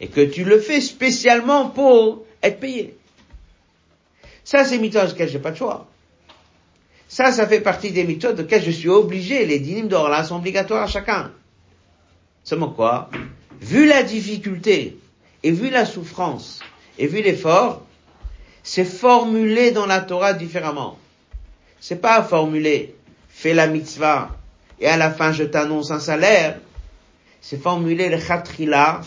[0.01, 2.97] Et que tu le fais spécialement pour être payé.
[4.42, 5.88] Ça, c'est mitzvot auxquels j'ai pas de choix.
[7.14, 9.46] Ça, ça fait partie des méthodes auxquelles je suis obligé.
[9.46, 11.31] Les dynimes d'or là sont obligatoires à chacun.
[12.42, 13.09] Seulement quoi?
[13.61, 14.98] Vu la difficulté,
[15.44, 16.59] et vu la souffrance,
[16.98, 17.83] et vu l'effort,
[18.64, 20.98] c'est formulé dans la Torah différemment.
[21.79, 22.96] C'est pas formulé,
[23.29, 24.31] fais la mitzvah,
[24.81, 26.59] et à la fin je t'annonce un salaire.
[27.40, 29.03] C'est formulé le khatrila,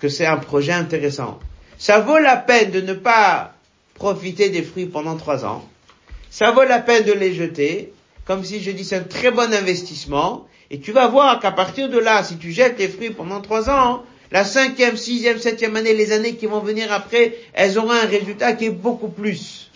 [0.00, 1.38] que c'est un projet intéressant.
[1.78, 3.54] Ça vaut la peine de ne pas
[3.94, 5.64] profiter des fruits pendant trois ans.
[6.38, 7.92] Ça vaut la peine de les jeter,
[8.24, 11.88] comme si je dis c'est un très bon investissement, et tu vas voir qu'à partir
[11.88, 15.94] de là, si tu jettes les fruits pendant trois ans, la cinquième, sixième, septième année,
[15.94, 19.72] les années qui vont venir après, elles auront un résultat qui est beaucoup plus.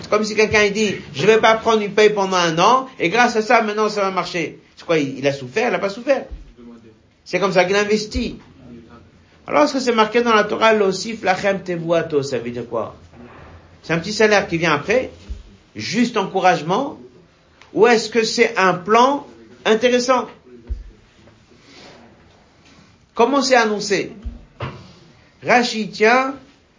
[0.00, 3.10] C'est comme si quelqu'un dit, je vais pas prendre une paye pendant un an, et
[3.10, 4.60] grâce à ça, maintenant, ça va marcher.
[4.76, 6.24] C'est quoi, il a souffert, il n'a pas souffert.
[7.26, 8.38] C'est comme ça qu'il investit.
[9.46, 12.96] Alors, est-ce que c'est marqué dans la Torah, l'osif lachem tevuato, ça veut dire quoi?
[13.84, 15.10] C'est un petit salaire qui vient après,
[15.76, 16.98] juste encouragement,
[17.74, 19.26] ou est-ce que c'est un plan
[19.66, 20.26] intéressant
[23.14, 24.12] Comment c'est annoncé
[25.44, 26.34] Rachid tient,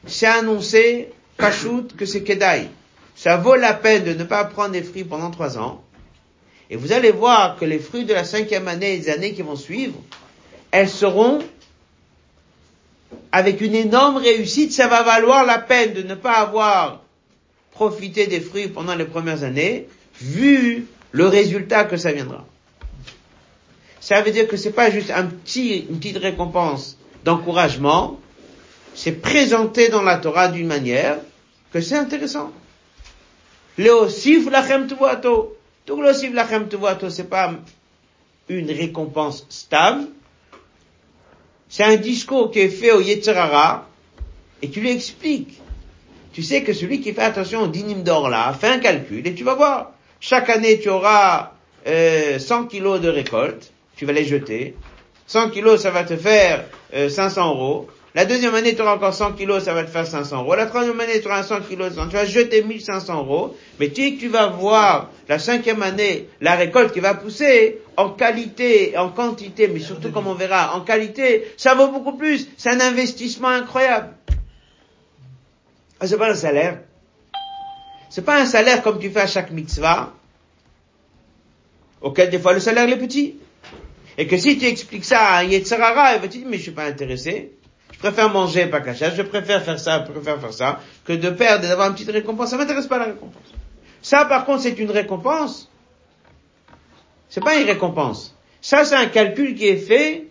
[0.07, 2.69] c'est annoncé, Pachout, que c'est Kedai.
[3.15, 5.83] Ça vaut la peine de ne pas prendre des fruits pendant trois ans.
[6.71, 9.43] Et vous allez voir que les fruits de la cinquième année et des années qui
[9.43, 10.01] vont suivre,
[10.71, 11.39] elles seront
[13.31, 14.71] avec une énorme réussite.
[14.71, 17.01] Ça va valoir la peine de ne pas avoir
[17.71, 19.87] profité des fruits pendant les premières années,
[20.21, 22.45] vu le résultat que ça viendra.
[23.99, 28.19] Ça veut dire que c'est pas juste un petit, une petite récompense d'encouragement,
[28.93, 31.17] c'est présenté dans la Torah d'une manière
[31.73, 32.51] que c'est intéressant.
[33.77, 35.57] Leosif lachem tuvato.
[35.85, 37.53] Donc leosif lachem tuvato, c'est pas
[38.47, 40.07] une récompense stable,
[41.75, 43.85] c'est un discours qui est fait au Yetzirara,
[44.61, 45.59] et tu lui expliques.
[46.31, 49.33] Tu sais que celui qui fait attention au dinim d'or là, fait un calcul, et
[49.33, 49.91] tu vas voir.
[50.21, 51.51] Chaque année, tu auras
[51.85, 54.73] euh, 100 kilos de récolte, tu vas les jeter.
[55.27, 56.63] 100 kilos, ça va te faire
[56.93, 57.89] euh, 500 euros.
[58.15, 60.55] La deuxième année, tu auras encore 100 kilos, ça va te faire 500 euros.
[60.55, 63.57] La troisième année, tu auras 100 kilos, tu vas jeter 1500 euros.
[63.77, 68.97] Mais tu tu vas voir la cinquième année, la récolte qui va pousser en qualité,
[68.97, 72.47] en quantité, mais surtout comme on verra, en qualité, ça vaut beaucoup plus.
[72.55, 74.13] C'est un investissement incroyable.
[75.99, 76.79] Ah, c'est pas un salaire.
[78.09, 80.13] C'est pas un salaire comme tu fais à chaque mitzvah,
[81.99, 83.35] auquel des fois le salaire est petit.
[84.17, 86.63] Et que si tu expliques ça à un Yetzirara, il va te dire, mais je
[86.63, 87.51] suis pas intéressé.
[88.05, 91.31] Je préfère manger pas caché, je préfère faire ça, je préfère faire ça, que de
[91.31, 92.51] perdre et d'avoir une petite récompense.
[92.51, 93.51] Ça m'intéresse pas la récompense.
[94.03, 95.71] Ça, par contre, c'est une récompense.
[97.29, 98.37] C'est pas une récompense.
[98.61, 100.27] Ça, c'est un calcul qui est fait,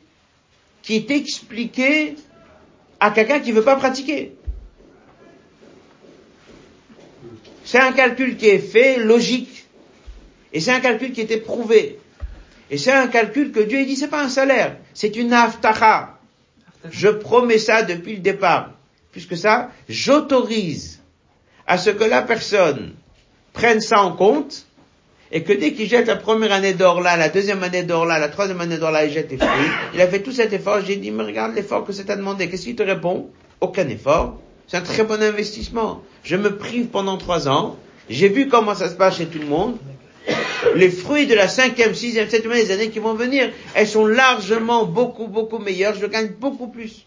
[0.83, 2.15] qui est expliqué
[3.01, 4.37] à quelqu'un qui veut pas pratiquer.
[7.65, 9.67] C'est un calcul qui est fait, logique.
[10.53, 11.99] Et c'est un calcul qui est éprouvé.
[12.71, 16.14] Et c'est un calcul que Dieu il dit, c'est pas un salaire, c'est une aftacha.
[16.91, 18.71] Je promets ça depuis le départ.
[19.13, 21.01] Puisque ça, j'autorise
[21.67, 22.95] à ce que la personne
[23.53, 24.67] prenne ça en compte
[25.33, 28.19] et que dès qu'il jette la première année d'or là, la deuxième année d'or là,
[28.19, 29.71] la troisième année d'or là, il jette les fruits.
[29.95, 30.81] Il a fait tout cet effort.
[30.85, 32.49] J'ai dit, mais regarde l'effort que c'est à demandé.
[32.49, 33.31] Qu'est-ce qu'il te répond?
[33.61, 34.39] Aucun effort.
[34.67, 36.03] C'est un très bon investissement.
[36.23, 37.77] Je me prive pendant trois ans.
[38.09, 39.77] J'ai vu comment ça se passe chez tout le monde.
[40.75, 44.07] Les fruits de la cinquième, sixième, septième année des années qui vont venir, elles sont
[44.07, 45.95] largement beaucoup, beaucoup meilleures.
[45.95, 47.07] Je gagne beaucoup plus.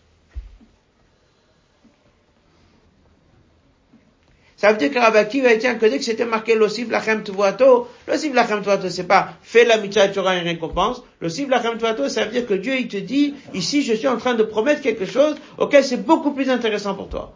[4.58, 7.88] Ça veut dire que Rabaki va dire que c'était marqué l'osib lachem tuvato.
[8.08, 11.04] L'osib lachem tuvato, c'est pas fais la mitzvah tu auras une récompense.
[11.22, 14.18] L'osib lachem tuvato, ça veut dire que Dieu, il te dit, ici, je suis en
[14.18, 17.34] train de promettre quelque chose auquel c'est beaucoup plus intéressant pour toi.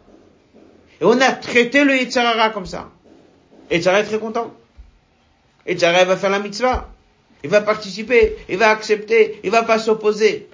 [1.00, 2.90] Et on a traité le Yitzhara comme ça.
[3.70, 4.52] Et Yitzhara est très content.
[5.66, 6.88] Et Yitzhara va faire la mitzvah.
[7.44, 10.48] Il va participer, il va accepter, il va pas s'opposer.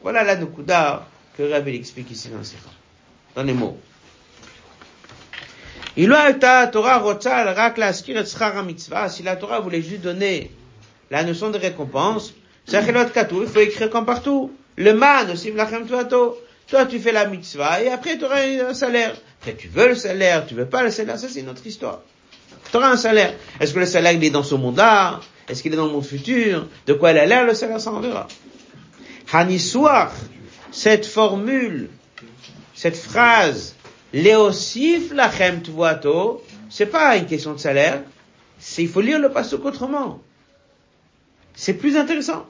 [0.00, 2.40] Voilà la Nukuda que Rabbi explique ici dans,
[3.34, 3.78] dans les mots.
[5.96, 6.14] Il
[6.72, 7.02] Torah
[8.62, 10.52] mitzvah, si la Torah voulait juste donner
[11.10, 12.34] la notion de récompense,
[12.70, 14.52] il faut écrire comme partout.
[14.76, 15.52] Le man aussi,
[16.68, 19.16] toi tu fais la mitzvah et après tu auras un salaire.
[19.58, 22.02] Tu veux le salaire, tu veux pas le salaire, ça c'est notre histoire.
[22.70, 23.34] Tu auras un salaire.
[23.60, 25.20] Est-ce que le salaire il est dans ce monde-là?
[25.48, 26.66] Est-ce qu'il est dans monde futur?
[26.86, 28.28] De quoi il a l'air le salaire, ça on verra.
[30.70, 31.88] Cette formule,
[32.74, 33.74] cette phrase,
[34.12, 38.02] Léosif lachem tvuato, c'est pas une question de salaire,
[38.58, 40.20] c'est, il faut lire le pasuk autrement.
[41.54, 42.46] C'est plus intéressant.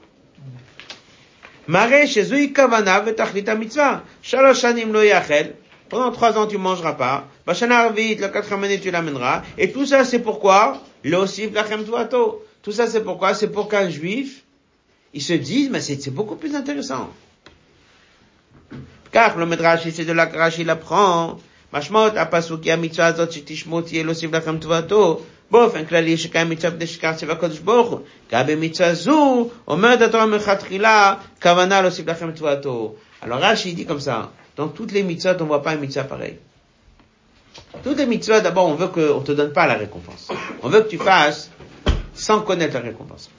[1.67, 4.03] Mitzvah.
[4.91, 5.55] Lo yachel.
[5.87, 7.27] Pendant trois ans, tu mangeras pas.
[7.48, 9.42] Bashana arvit, la quatrième année, tu l'amèneras.
[9.58, 10.80] Et tout ça, c'est pourquoi?
[11.04, 12.44] Léosif lachem tvuato.
[12.62, 13.34] Tout ça, c'est pourquoi?
[13.34, 14.42] C'est pour qu'un juif,
[15.12, 17.10] il se dise, mais c'est, c'est beaucoup plus intéressant.
[19.12, 21.38] Car le Medrash, c'est de la Rashi l'apprend.
[21.74, 25.20] משמעות הפסוק היא המצווה הזאת שתשמעו תהיה להוסיף לכם טובתו
[25.50, 28.00] באופן כללי שקיים מצווה בני שכח צבע הקדוש ברוך הוא.
[28.32, 32.94] גם במצווה זו אומרת התורה מלכתחילה כוונה להוסיף לכם טובתו.
[33.22, 36.36] Alors Rashi dit comme ça, dans toutes les mitzvot, on voit pas une mitzvah pareille.
[37.83, 40.29] Toutes les mitzvahs, d'abord, on veut qu'on te donne pas la récompense.
[40.63, 41.51] On veut que tu fasses
[42.13, 43.29] sans connaître la récompense.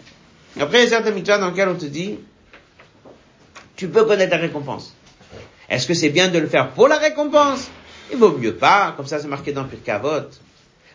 [0.58, 2.18] Après, il y a certaines mitzvahs dans lesquelles on te dit,
[3.76, 4.94] tu peux connaître la récompense.
[5.68, 7.70] Est-ce que c'est bien de le faire pour la récompense?
[8.12, 10.28] Il vaut mieux pas, comme ça c'est marqué dans Pirkavot.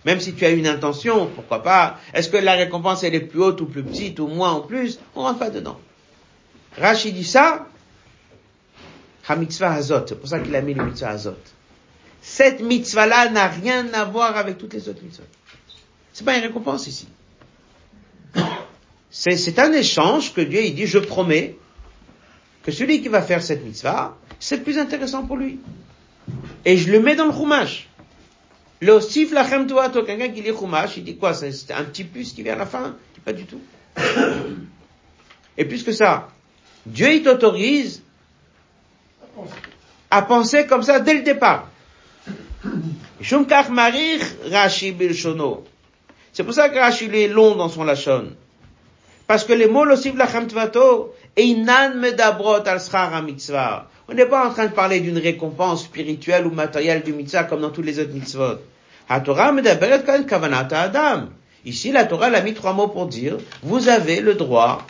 [0.03, 1.97] Même si tu as une intention, pourquoi pas?
[2.13, 4.99] Est-ce que la récompense elle est plus haute ou plus petite ou moins ou plus?
[5.15, 5.80] On rentre pas dedans.
[6.78, 7.67] Rachid dit ça,
[9.28, 11.38] ha-mitzvah hazot, c'est pour ça qu'il a mis le mitzvah hazot.
[12.36, 15.23] Cette mitzvah-là n'a rien à voir avec toutes les autres mitzvahs.
[16.11, 17.07] C'est pas une récompense ici.
[19.09, 21.57] C'est un échange que Dieu il dit, je promets
[22.63, 25.61] que celui qui va faire cette mitzvah, c'est plus intéressant pour lui
[26.65, 27.88] et je le mets dans le chumash.
[28.81, 31.33] Le sif lachem toato, quelqu'un qui lit chumash, il dit quoi?
[31.33, 32.97] C'est un petit plus qui vient à la fin?
[33.23, 33.61] Pas du tout.
[35.57, 36.27] Et plus que ça,
[36.86, 38.03] Dieu il t'autorise
[40.11, 41.69] à penser comme ça dès le départ.
[46.34, 48.34] C'est pour ça que Rashi est long dans son lachon.
[49.28, 52.80] Parce que les mots losif lachem tvato, einan medabrot al
[53.24, 53.89] mitzvah.
[54.07, 57.61] On n'est pas en train de parler d'une récompense spirituelle ou matérielle du mitzvah comme
[57.61, 58.59] dans tous les autres mitzvot.
[59.09, 59.55] Adam.
[61.66, 64.86] Ici, la Torah l'a mis trois mots pour dire, vous avez le droit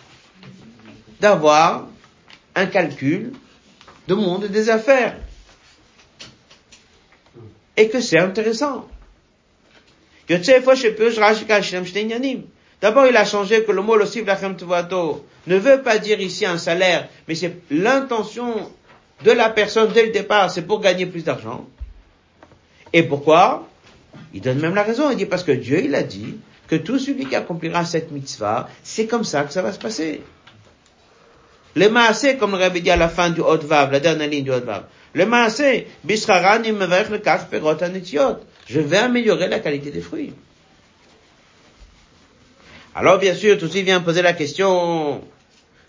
[1.21, 1.87] d'avoir
[2.55, 3.31] un calcul
[4.07, 5.15] de monde des affaires.
[7.77, 8.87] Et que c'est intéressant.
[12.81, 17.35] D'abord, il a changé que le mot ne veut pas dire ici un salaire, mais
[17.35, 18.71] c'est l'intention
[19.23, 21.67] de la personne dès le départ, c'est pour gagner plus d'argent.
[22.91, 23.67] Et pourquoi?
[24.33, 25.09] Il donne même la raison.
[25.11, 26.35] Il dit parce que Dieu, il a dit
[26.67, 30.21] que tout celui qui accomplira cette mitzvah, c'est comme ça que ça va se passer.
[31.75, 34.43] Le maasé, comme le rabbi dit à la fin du Hot Vav, la dernière ligne
[34.43, 34.85] du Hot Vav.
[35.14, 37.76] Le maasé, bisraran le kaf perot
[38.66, 40.32] Je vais améliorer la qualité des fruits.
[42.94, 45.22] Alors, bien sûr, tout de suite vient poser la question,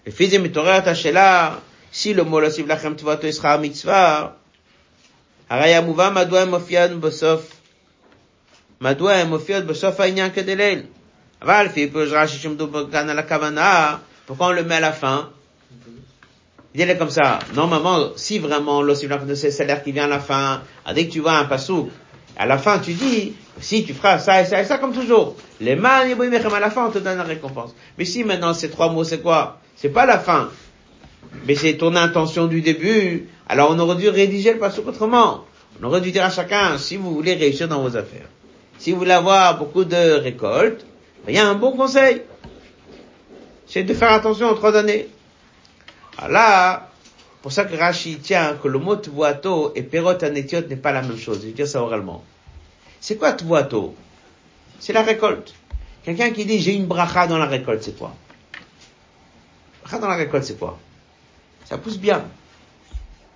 [0.05, 1.59] le fils de Mitorah là
[1.91, 4.37] si le mot lasiv lachem tvato sera mitzvah,
[5.49, 7.51] הרי המובן מדוע הם מופיעות בסוף,
[8.81, 10.81] מדוע הם מופיעות בסוף העניין כדליל.
[11.41, 15.29] אבל לפי פירוש רש"י שמדובר כאן על הכוונה, pourquoi on le met à la fin?
[16.78, 17.38] Est comme ça.
[17.54, 20.60] Normalement, si vraiment l'ossiv de c'est salaire qui vient à la fin,
[20.94, 21.88] dès que tu vois un passou,
[22.36, 25.36] à la fin tu dis, si tu feras ça et ça et ça comme toujours.
[25.60, 27.74] Les mains, à la fin on te donne la récompense.
[27.96, 29.58] Mais si maintenant ces trois mots c'est quoi?
[29.74, 30.50] C'est pas la fin.
[31.46, 33.28] Mais c'est ton intention du début.
[33.48, 35.44] Alors on aurait dû rédiger le passou autrement.
[35.80, 38.28] On aurait dû dire à chacun, si vous voulez réussir dans vos affaires,
[38.78, 40.84] si vous voulez avoir beaucoup de récoltes,
[41.26, 42.22] il y a un bon conseil.
[43.66, 45.08] C'est de faire attention aux trois années.
[46.18, 46.90] Alors là,
[47.42, 51.02] pour ça que Rashi tient que le mot tvuato et perot anetiot n'est pas la
[51.02, 51.40] même chose.
[51.42, 52.24] Je vais dire ça oralement.
[53.00, 53.94] C'est quoi tvuato
[54.80, 55.54] C'est la récolte.
[56.02, 58.14] Quelqu'un qui dit j'ai une bracha dans la récolte, c'est quoi?
[59.82, 60.78] Bracha dans la récolte, c'est quoi?
[61.64, 62.24] Ça pousse bien.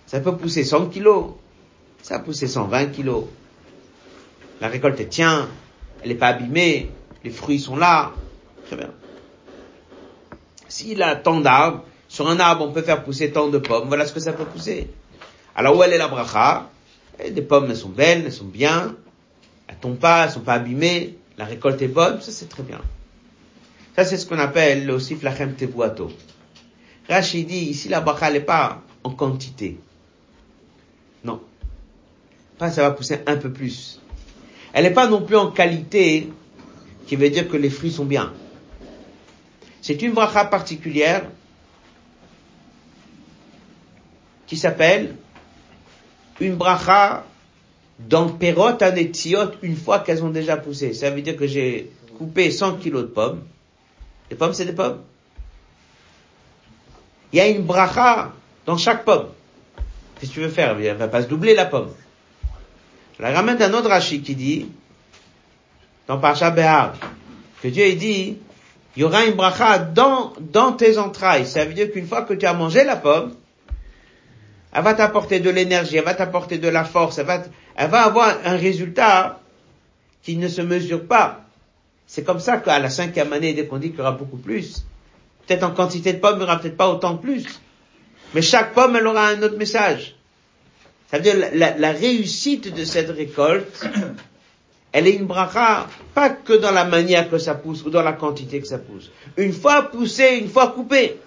[0.06, 1.34] Ça peut pousser 100 kilos.
[2.02, 3.26] Ça peut pousser 120 kilos.
[4.60, 5.48] La récolte elle tient.
[6.02, 6.90] Elle n'est pas abîmée.
[7.22, 8.12] Les fruits sont là.
[8.66, 8.90] Très bien.
[10.68, 13.86] S'il a tant d'arbres, sur un arbre, on peut faire pousser tant de pommes.
[13.86, 14.90] Voilà ce que ça peut pousser.
[15.54, 16.68] Alors où est la bracha?
[17.22, 18.96] Et Des pommes, elles sont belles, elles sont bien.
[19.68, 21.16] Elles tombent pas, elles sont pas abîmées.
[21.38, 22.80] La récolte est bonne, ça c'est très bien.
[23.94, 26.10] Ça c'est ce qu'on appelle aussi flachem tevuato.
[27.08, 29.78] Rachid dit, ici la bracha n'est pas en quantité.
[31.22, 31.40] Non.
[32.58, 34.00] Pas ça va pousser un peu plus.
[34.72, 36.28] Elle n'est pas non plus en qualité,
[37.06, 38.32] qui veut dire que les fruits sont bien.
[39.80, 41.22] C'est une bracha particulière
[44.50, 45.14] qui s'appelle
[46.40, 47.24] une bracha
[48.00, 50.92] dans Perot Anetiot une fois qu'elles ont déjà poussé.
[50.92, 53.44] Ça veut dire que j'ai coupé 100 kilos de pommes.
[54.28, 55.02] Les pommes, c'est des pommes.
[57.32, 58.32] Il y a une bracha
[58.66, 59.28] dans chaque pomme.
[60.18, 60.76] Qu'est-ce que tu veux faire?
[60.80, 61.92] Elle va pas se doubler la pomme.
[63.16, 64.66] Je la ramène d'un autre Rashi qui dit,
[66.08, 66.94] dans Parsha Behar,
[67.62, 68.36] que Dieu il dit,
[68.96, 71.46] il y aura une bracha dans, dans tes entrailles.
[71.46, 73.36] Ça veut dire qu'une fois que tu as mangé la pomme,
[74.72, 77.42] elle va t'apporter de l'énergie, elle va t'apporter de la force, elle va,
[77.76, 79.40] elle va avoir un résultat
[80.22, 81.40] qui ne se mesure pas.
[82.06, 84.84] C'est comme ça qu'à la cinquième année, dès qu'on dit qu'il y aura beaucoup plus,
[85.46, 87.60] peut-être en quantité de pommes, il n'y aura peut-être pas autant de plus.
[88.34, 90.14] Mais chaque pomme, elle aura un autre message.
[91.10, 93.84] Ça veut dire la, la réussite de cette récolte,
[94.92, 98.12] elle est une bracha, pas que dans la manière que ça pousse ou dans la
[98.12, 99.10] quantité que ça pousse.
[99.36, 101.18] Une fois poussé, une fois coupé.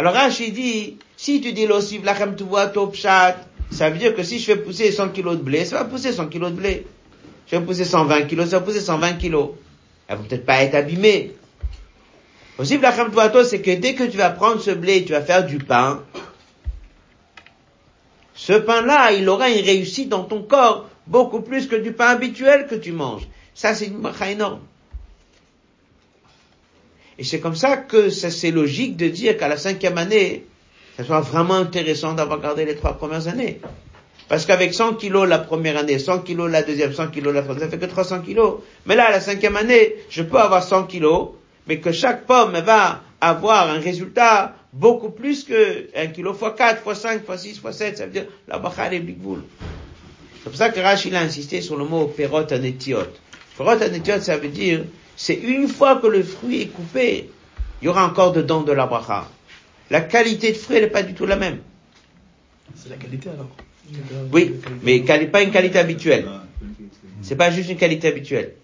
[0.00, 3.36] Alors Rashi dit, si tu dis l'osiv lachem tu vois pshat,
[3.70, 6.10] ça veut dire que si je fais pousser 100 kilos de blé, ça va pousser
[6.10, 6.86] 100 kilos de blé.
[7.46, 9.50] Je vais pousser 120 kilos, ça va pousser 120 kilos.
[10.08, 11.34] Elles vont peut-être pas être abîmées.
[12.56, 15.44] Osiv lachem tu c'est que dès que tu vas prendre ce blé, tu vas faire
[15.44, 16.02] du pain,
[18.34, 22.68] ce pain-là, il aura une réussite dans ton corps beaucoup plus que du pain habituel
[22.68, 23.28] que tu manges.
[23.52, 24.60] Ça, c'est une bracha énorme.
[27.20, 30.46] Et c'est comme ça que c'est logique de dire qu'à la cinquième année,
[30.96, 33.60] ça soit vraiment intéressant d'avoir gardé les trois premières années.
[34.30, 37.68] Parce qu'avec 100 kilos la première année, 100 kilos la deuxième, 100 kilos la troisième,
[37.68, 38.60] ça fait que 300 kilos.
[38.86, 41.32] Mais là, à la cinquième année, je peux avoir 100 kilos,
[41.66, 46.82] mais que chaque pomme va avoir un résultat beaucoup plus que 1 kilo fois 4,
[46.82, 47.98] fois 5, fois 6, fois 7.
[47.98, 49.42] Ça veut dire la bacha est bigboul.
[50.42, 53.08] C'est pour ça que Rachid a insisté sur le mot perot anetiot.
[53.58, 54.84] Perot anetiot, ça veut dire
[55.22, 57.28] c'est une fois que le fruit est coupé,
[57.82, 59.28] il y aura encore dedans de la bracha.
[59.90, 61.58] La qualité de fruit, elle n'est pas du tout la même.
[62.74, 63.50] C'est la qualité alors
[64.32, 66.26] Oui, mais pas une qualité habituelle.
[67.20, 68.54] C'est pas juste une qualité habituelle.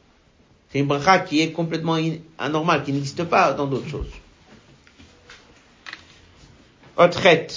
[0.72, 1.98] C'est une bracha qui est complètement
[2.38, 4.08] anormale, qui n'existe pas dans d'autres choses.
[6.96, 7.48] Otret.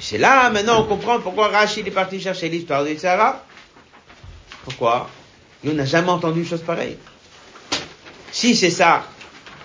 [0.00, 3.44] C'est là, maintenant, on comprend pourquoi Rachid est parti chercher l'histoire de Sarah.
[4.64, 5.08] Pourquoi?
[5.66, 6.96] On n'a jamais entendu une chose pareille.
[8.32, 9.04] Si c'est ça,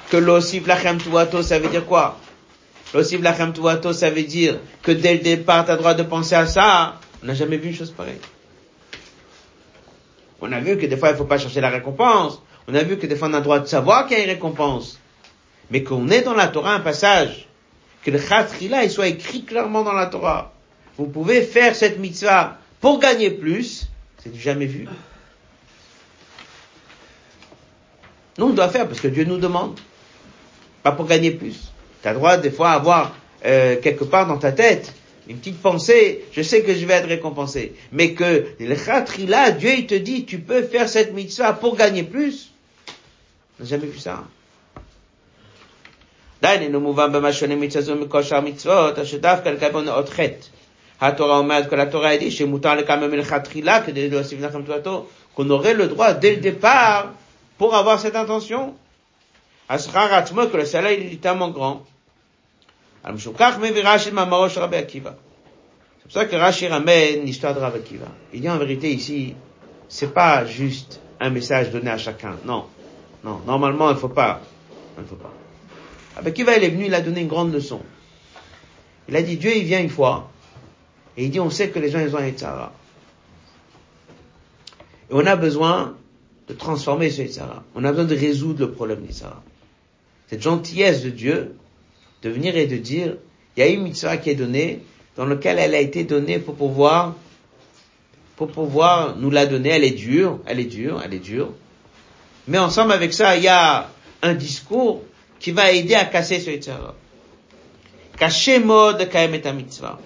[0.09, 2.17] que l'osif lachem tuato, ça veut dire quoi?
[2.93, 6.35] L'osif lachem tuato, ça veut dire que dès le départ, tu as droit de penser
[6.35, 6.99] à ça.
[7.23, 8.19] On n'a jamais vu une chose pareille.
[10.41, 12.41] On a vu que des fois, il faut pas chercher la récompense.
[12.67, 14.23] On a vu que des fois, on a le droit de savoir qu'il y a
[14.23, 14.99] une récompense.
[15.71, 17.47] Mais qu'on est dans la Torah un passage,
[18.03, 18.19] que le
[18.69, 20.53] là, il soit écrit clairement dans la Torah.
[20.97, 23.87] Vous pouvez faire cette mitzvah pour gagner plus,
[24.24, 24.86] c'est jamais vu.
[28.38, 29.78] Nous, on doit faire parce que Dieu nous demande.
[30.82, 31.72] Pas pour gagner plus.
[32.02, 33.14] Tu as droit des fois à avoir
[33.44, 34.94] euh, quelque part dans ta tête
[35.28, 37.74] une petite pensée, je sais que je vais être récompensé.
[37.92, 42.02] Mais que le là, Dieu il te dit, tu peux faire cette mitzvah pour gagner
[42.02, 42.50] plus.
[43.58, 44.24] On n'a jamais vu ça.
[46.42, 47.04] התורה
[49.68, 50.53] אומרת
[50.99, 52.89] que la Torah a dit, chez Moutar le que
[55.35, 57.11] qu'on aurait le droit dès le départ
[57.57, 58.73] pour avoir cette intention.
[59.67, 61.83] Asraratmo, que le soleil est littéralement grand.
[63.03, 63.29] C'est pour
[66.11, 68.07] ça que Rashi ramène l'histoire de Rabbi Akiva.
[68.33, 69.35] Il dit en vérité ici,
[69.89, 72.35] c'est pas juste un message donné à chacun.
[72.45, 72.65] Non.
[73.23, 73.41] Non.
[73.45, 74.41] Normalement, il faut pas.
[74.97, 75.33] Il faut pas.
[76.15, 77.81] Rabbi Akiva, il est venu, il a donné une grande leçon.
[79.09, 80.29] Il a dit, Dieu, il vient une fois
[81.17, 82.73] et il dit, on sait que les gens, ils ont un Yitzhara.
[85.09, 85.95] Et on a besoin
[86.47, 87.63] de transformer ce Yitzhara.
[87.73, 89.41] On a besoin de résoudre le problème d'Yitzhara.
[90.27, 91.55] Cette gentillesse de Dieu,
[92.21, 93.15] de venir et de dire,
[93.55, 94.81] il y a une mitzvah qui est donnée,
[95.15, 97.15] dans laquelle elle a été donnée pour pouvoir,
[98.35, 99.69] pour pouvoir nous la donner.
[99.69, 101.51] Elle est dure, elle est dure, elle est dure.
[102.47, 103.89] Mais ensemble avec ça, il y a
[104.21, 105.03] un discours
[105.39, 106.95] qui va aider à casser ce Yitzhara.
[108.17, 109.99] Caché mode kaem et mitzvah.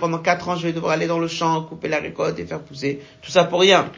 [0.00, 2.60] Pendant quatre ans je vais devoir aller dans le champ, couper la récolte et faire
[2.60, 3.00] pousser.
[3.22, 3.90] Tout ça pour rien.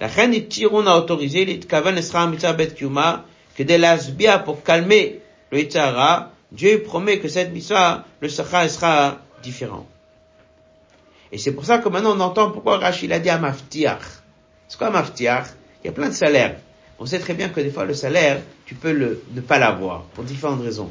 [0.00, 3.24] La reine et Tiron a autorisé l'itkavan esra mitzvah bet kiuma
[3.56, 6.32] que de l'asbia pour calmer le Yitzhara.
[6.52, 9.86] Dieu promet que cette mitzvah, le sera sera différent.
[11.32, 14.02] Et c'est pour ça que maintenant on entend pourquoi Rachid a dit à maftiach.
[14.68, 15.46] C'est quoi maftiach?
[15.82, 16.56] Il y a plein de salaires.
[16.98, 20.02] On sait très bien que des fois le salaire, tu peux le, ne pas l'avoir,
[20.14, 20.90] pour différentes raisons.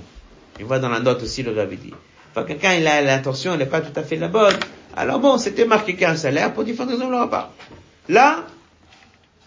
[0.60, 1.94] On voit dans la note aussi le rabbi dit.
[2.36, 4.58] Enfin, quelqu'un, il a l'intention, elle n'est pas tout à fait la bonne.
[4.94, 7.54] Alors bon, c'était marqué qu'il y a un salaire, pour différentes raisons, on l'aura pas.
[8.10, 8.46] Là,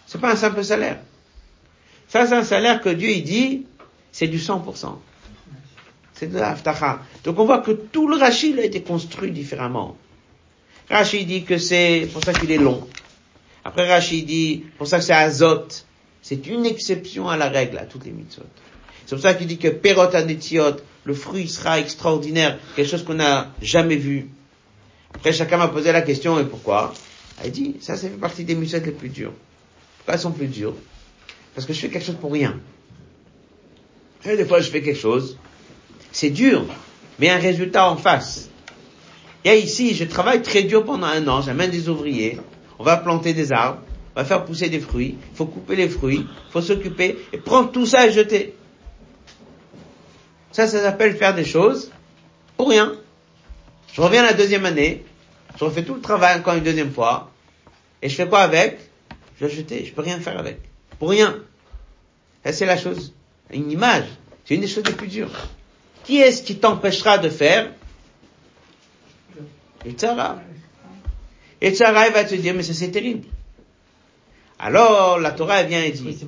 [0.06, 0.98] c'est pas un simple salaire.
[2.08, 3.66] Ça, c'est un salaire que Dieu, il dit,
[4.10, 4.96] c'est du 100%.
[6.14, 7.00] C'est de l'aftacha.
[7.24, 9.96] Donc on voit que tout le rachid a été construit différemment.
[10.88, 12.88] Rachid dit que c'est pour ça qu'il est long.
[13.64, 15.84] Après Rachid dit pour ça que c'est azote.
[16.22, 18.44] C'est une exception à la règle, à toutes les mitzvot.
[19.08, 23.14] C'est pour ça qu'il dit que perot anetiot, le fruit sera extraordinaire, quelque chose qu'on
[23.14, 24.28] n'a jamais vu.
[25.14, 26.92] Après, chacun m'a posé la question, et pourquoi?
[27.42, 29.32] Il dit, ça, ça fait partie des mitzvot les plus dures.
[29.96, 30.74] Pourquoi elles sont plus dures?
[31.54, 32.60] Parce que je fais quelque chose pour rien.
[34.26, 35.38] Et des fois, je fais quelque chose,
[36.12, 36.66] c'est dur,
[37.18, 38.50] mais un résultat en face.
[39.46, 42.38] A ici, je travaille très dur pendant un an, j'amène des ouvriers,
[42.78, 43.80] on va planter des arbres,
[44.14, 47.38] on va faire pousser des fruits, il faut couper les fruits, il faut s'occuper, et
[47.38, 48.54] prendre tout ça et jeter.
[50.58, 51.92] Ça, ça s'appelle faire des choses
[52.56, 52.92] pour rien.
[53.92, 55.04] Je reviens la deuxième année,
[55.56, 57.30] je refais tout le travail encore une deuxième fois,
[58.02, 58.80] et je fais quoi avec?
[59.38, 60.58] Je vais jeter, je peux rien faire avec.
[60.98, 61.36] Pour rien.
[62.44, 63.14] Ça, c'est la chose.
[63.52, 64.06] Une image.
[64.44, 65.30] C'est une des choses les plus dures.
[66.02, 67.70] Qui est-ce qui t'empêchera de faire?
[69.84, 70.42] Et Tzara.
[71.60, 73.28] Et il va te dire, mais ça c'est terrible.
[74.58, 76.18] Alors, la Torah elle vient et dit,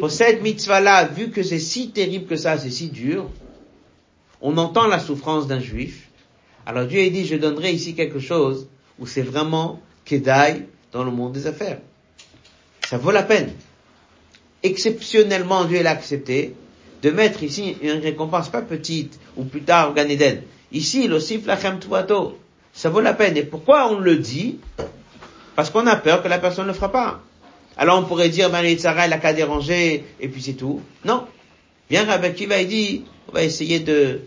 [0.00, 3.28] pour cette mitzvah-là, vu que c'est si terrible que ça, c'est si dur,
[4.44, 6.10] on entend la souffrance d'un juif.
[6.66, 8.68] Alors Dieu a dit, je donnerai ici quelque chose
[8.98, 11.78] où c'est vraiment Kedai dans le monde des affaires.
[12.86, 13.54] Ça vaut la peine.
[14.62, 16.54] Exceptionnellement, Dieu l'a accepté
[17.02, 20.42] de mettre ici une récompense pas petite ou plus tard au Gan Eden.
[20.72, 22.38] Ici, le siflachem tuato.
[22.74, 23.38] Ça vaut la peine.
[23.38, 24.58] Et pourquoi on le dit?
[25.56, 27.22] Parce qu'on a peur que la personne ne le fera pas.
[27.78, 30.82] Alors on pourrait dire, ben, Yitzhara, il a qu'à déranger, et puis c'est tout.
[31.06, 31.24] Non.
[31.88, 34.20] Bien, Rabbi Kiva, il dit, on va essayer de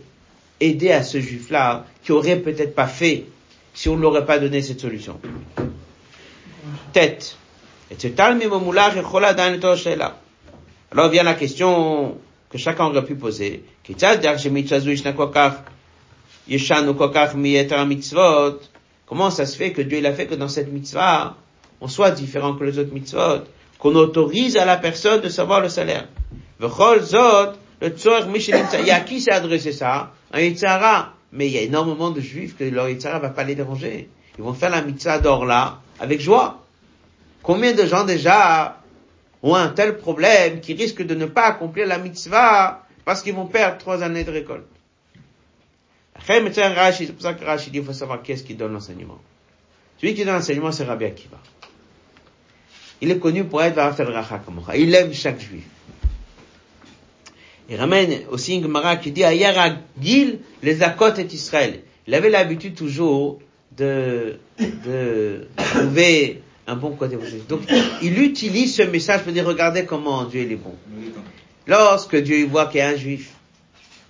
[0.60, 3.26] aider à ce juif-là, qui aurait peut-être pas fait,
[3.74, 5.20] si on ne l'aurait pas donné cette solution.
[6.94, 7.38] Tête.
[10.92, 12.18] Alors vient la question
[12.50, 13.64] que chacun aurait pu poser.
[19.06, 21.38] Comment ça se fait que Dieu il a fait que dans cette mitzvah,
[21.80, 23.44] on soit différent que les autres mitzvot,
[23.80, 26.08] qu'on autorise à la personne de savoir le salaire?
[27.80, 27.94] Le
[28.80, 30.12] il y a qui s'est adressé ça?
[30.32, 31.14] Un Yitzhara.
[31.32, 34.10] Mais il y a énormément de juifs que leur Yitzhara va pas les déranger.
[34.38, 36.64] Ils vont faire la mitzvah d'or là, avec joie.
[37.44, 38.82] Combien de gens déjà
[39.44, 43.48] ont un tel problème qui risquent de ne pas accomplir la mitzvah parce qu'ils vont
[43.48, 44.68] perdre trois années de récolte?
[46.26, 46.42] C'est
[47.14, 49.20] pour ça que Rachid dit, il faut savoir qui est-ce qui donne l'enseignement.
[50.02, 51.38] Celui qui donne l'enseignement, c'est Rabbi Akiva.
[53.02, 54.42] Il est connu pour être Varafel Racha
[54.76, 55.64] Il aime chaque juif.
[57.70, 61.82] Il ramène aussi une Gemara qui dit Ayar Gil les Akot et Israël.
[62.08, 63.40] Il avait l'habitude toujours
[63.76, 64.40] de,
[65.58, 67.62] trouver un bon côté Donc,
[68.02, 70.76] il utilise ce message pour dire regardez comment Dieu est bon.
[71.68, 73.34] Lorsque Dieu voit qu'il y a un juif,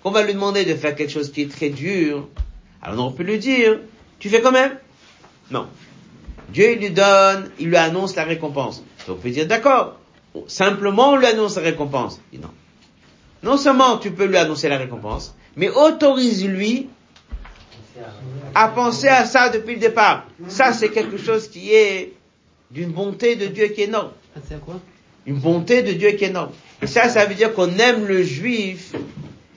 [0.04, 2.28] qu'on va lui demander de faire quelque chose qui est très dur,
[2.82, 3.80] alors on peut lui dire,
[4.20, 4.78] tu fais quand même?
[5.50, 5.68] Non.
[6.50, 8.84] Dieu lui donne, il lui annonce la récompense.
[9.08, 10.00] Donc on peut dire d'accord.
[10.46, 12.22] Simplement on lui annonce la récompense.
[13.44, 16.90] Non seulement tu peux lui annoncer la récompense, mais autorise-lui
[18.56, 20.26] à penser à ça depuis le départ.
[20.48, 22.14] Ça, c'est quelque chose qui est
[22.72, 24.12] d'une bonté de Dieu qui est énorme.
[24.66, 24.80] Quoi?
[25.26, 26.52] Une bonté de Dieu qui est énorme.
[26.82, 28.94] Et ça, ça veut dire qu'on aime le juif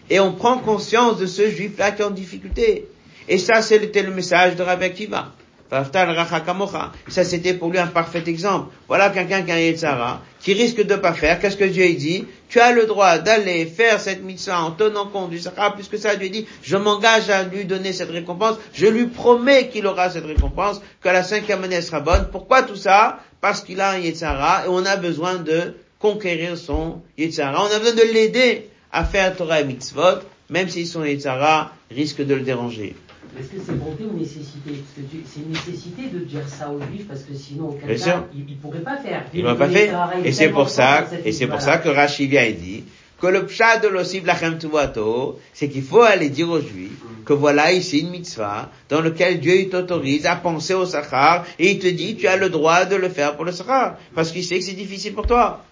[0.08, 2.88] et on prend conscience de ce juif-là qui est en difficulté.
[3.28, 5.32] Et ça, c'était le message de Rabbi Akiva.
[5.70, 8.72] Ça, c'était pour lui un parfait exemple.
[8.88, 11.38] Voilà quelqu'un qui a un Yetzara, qui risque de pas faire.
[11.38, 12.24] Qu'est-ce que Dieu dit?
[12.48, 16.16] Tu as le droit d'aller faire cette mitzvah en tenant compte du Sahara, puisque ça,
[16.16, 18.56] Dieu dit, je m'engage à lui donner cette récompense.
[18.74, 22.26] Je lui promets qu'il aura cette récompense, que la cinquième année sera bonne.
[22.32, 23.20] Pourquoi tout ça?
[23.40, 27.62] Parce qu'il a un Yetzara et on a besoin de conquérir son Yetzara.
[27.62, 30.18] On a besoin de l'aider à faire Torah et mitzvot,
[30.48, 32.96] même si son Yetzara risque de le déranger.
[33.38, 34.70] Est-ce que c'est bonté ou nécessité?
[34.82, 37.86] Parce que tu- c'est une nécessité de dire ça aux juifs parce que sinon auquel
[37.86, 38.24] Bien cas sûr.
[38.34, 39.24] il, il pourrait pas faire.
[39.32, 39.90] Il m'a pas fait.
[40.24, 42.84] Et c'est pour ça, et c'est pour ça que Rashi vient et dit
[43.20, 47.34] que le pshat de l'osif lachem tuvato, c'est qu'il faut aller dire aux juifs que
[47.34, 51.78] voilà ici une mitzvah dans lequel Dieu il t'autorise à penser au sachar et il
[51.78, 54.58] te dit tu as le droit de le faire pour le sachar parce qu'il sait
[54.58, 55.62] que c'est difficile pour toi.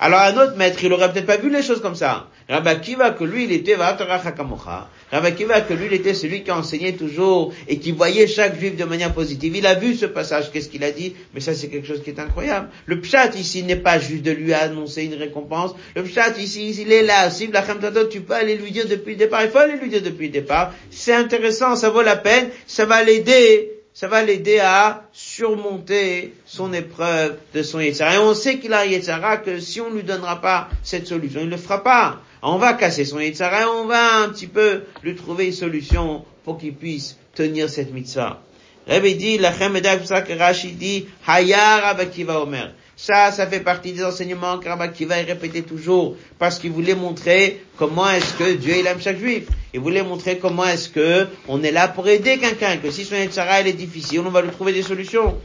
[0.00, 2.26] Alors un autre maître, il aurait peut-être pas vu les choses comme ça.
[2.48, 4.88] Rabbi Akiva, que lui, il était Vatorah Hakamocha.
[5.14, 8.74] Rabbi Akiva, que lui, il était celui qui enseignait toujours et qui voyait chaque juif
[8.74, 9.54] de manière positive.
[9.54, 12.10] Il a vu ce passage, qu'est-ce qu'il a dit, mais ça c'est quelque chose qui
[12.10, 12.68] est incroyable.
[12.86, 15.76] Le pshat ici n'est pas juste de lui annoncer une récompense.
[15.94, 17.30] Le pshat ici, il est là.
[17.30, 17.62] Si la
[18.10, 19.44] tu peux aller lui dire depuis le départ.
[19.44, 20.74] Il faut aller lui dire depuis le départ.
[20.90, 22.48] C'est intéressant, ça vaut la peine.
[22.66, 28.16] Ça va l'aider ça va l'aider à surmonter son épreuve de son Yetzara.
[28.16, 31.38] Et on sait qu'il a Yetzara que si on ne lui donnera pas cette solution,
[31.40, 32.20] il ne le fera pas.
[32.46, 36.26] On va casser son Yetzara et on va un petit peu lui trouver une solution
[36.44, 38.42] pour qu'il puisse tenir cette mitzvah.
[38.86, 42.74] Rabbi dit, la Rashi dit, Hayar Kiva Omer.
[42.96, 47.64] Ça, ça fait partie des enseignements que Rabbi Kiva répétait toujours, parce qu'il voulait montrer
[47.78, 49.44] comment est-ce que Dieu il aime chaque juif.
[49.72, 53.14] Il voulait montrer comment est-ce que on est là pour aider quelqu'un, que si son
[53.14, 55.40] elle est difficile, on va lui trouver des solutions.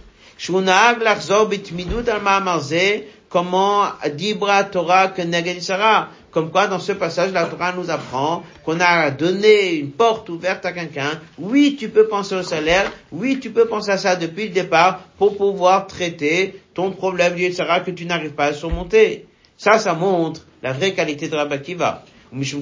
[3.30, 6.10] Comment dibra Torah que Yitzhara.
[6.32, 10.66] Comme quoi, dans ce passage, la Torah nous apprend qu'on a donné une porte ouverte
[10.66, 11.20] à quelqu'un.
[11.38, 12.92] Oui, tu peux penser au salaire.
[13.12, 17.80] Oui, tu peux penser à ça depuis le départ pour pouvoir traiter ton problème Yitzhara
[17.80, 19.26] que tu n'arrives pas à surmonter.
[19.58, 22.04] Ça, ça montre la vraie qualité de Rabbi Kiva.
[22.32, 22.56] C'est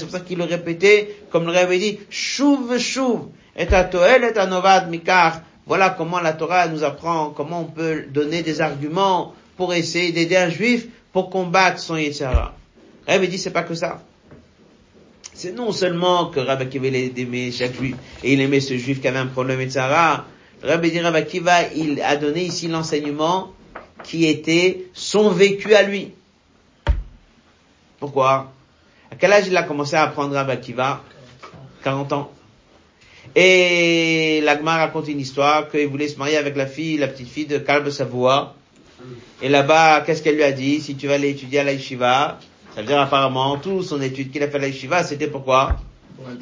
[0.00, 4.38] pour ça qu'il le répétait, comme le Rabbi dit, shuv shuv, et à toel et
[4.38, 5.34] à novad mikach.
[5.66, 10.36] Voilà comment la Torah nous apprend, comment on peut donner des arguments pour essayer d'aider
[10.36, 12.54] un juif pour combattre son Yetzara.
[13.06, 14.02] Rabbi dit, c'est pas que ça.
[15.32, 19.08] C'est non seulement que Rabbi Akiva aimait chaque juif, et il aimait ce juif qui
[19.08, 20.26] avait un problème Yetzara.
[20.62, 23.52] Rabbi dit, Rabbi Akiva, il a donné ici l'enseignement
[24.02, 26.12] qui était son vécu à lui.
[27.98, 28.52] Pourquoi?
[29.10, 31.02] À quel âge il a commencé à apprendre Rabbi Akiva?
[31.82, 32.30] 40 ans.
[33.34, 37.46] Et l'Agma raconte une histoire qu'il voulait se marier avec la fille, la petite fille
[37.46, 38.54] de Kalb Savoie.
[39.42, 40.80] Et là-bas, qu'est-ce qu'elle lui a dit?
[40.80, 41.72] Si tu vas aller étudier à la
[42.74, 45.76] ça veut dire apparemment, toute son étude qu'il a fait à la c'était pourquoi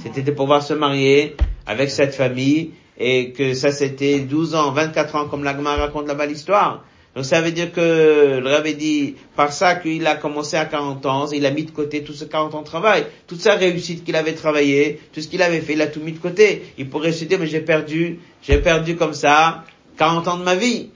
[0.03, 5.17] C'était de pouvoir se marier avec cette famille et que ça c'était 12 ans, 24
[5.17, 6.85] ans comme l'Agma raconte là-bas l'histoire.
[7.15, 11.05] Donc ça veut dire que le Rabbi dit, par ça qu'il a commencé à 40
[11.05, 14.03] ans, il a mis de côté tout ce 40 ans de travail, toute sa réussite
[14.03, 16.63] qu'il avait travaillé, tout ce qu'il avait fait, il a tout mis de côté.
[16.79, 19.65] Il pourrait se dire, mais j'ai perdu, j'ai perdu comme ça
[19.99, 20.89] 40 ans de ma vie.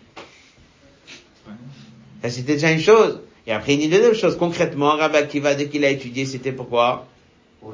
[2.22, 3.20] Ça c'était déjà une chose.
[3.46, 4.38] Et après il dit deuxième chose.
[4.38, 7.06] Concrètement, Rabbi Akiva, dès qu'il a étudié, c'était pourquoi?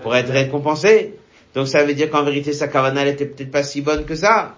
[0.03, 1.14] Pour être récompensé.
[1.55, 4.16] Donc ça veut dire qu'en vérité, sa kavana, elle était peut-être pas si bonne que
[4.16, 4.57] ça.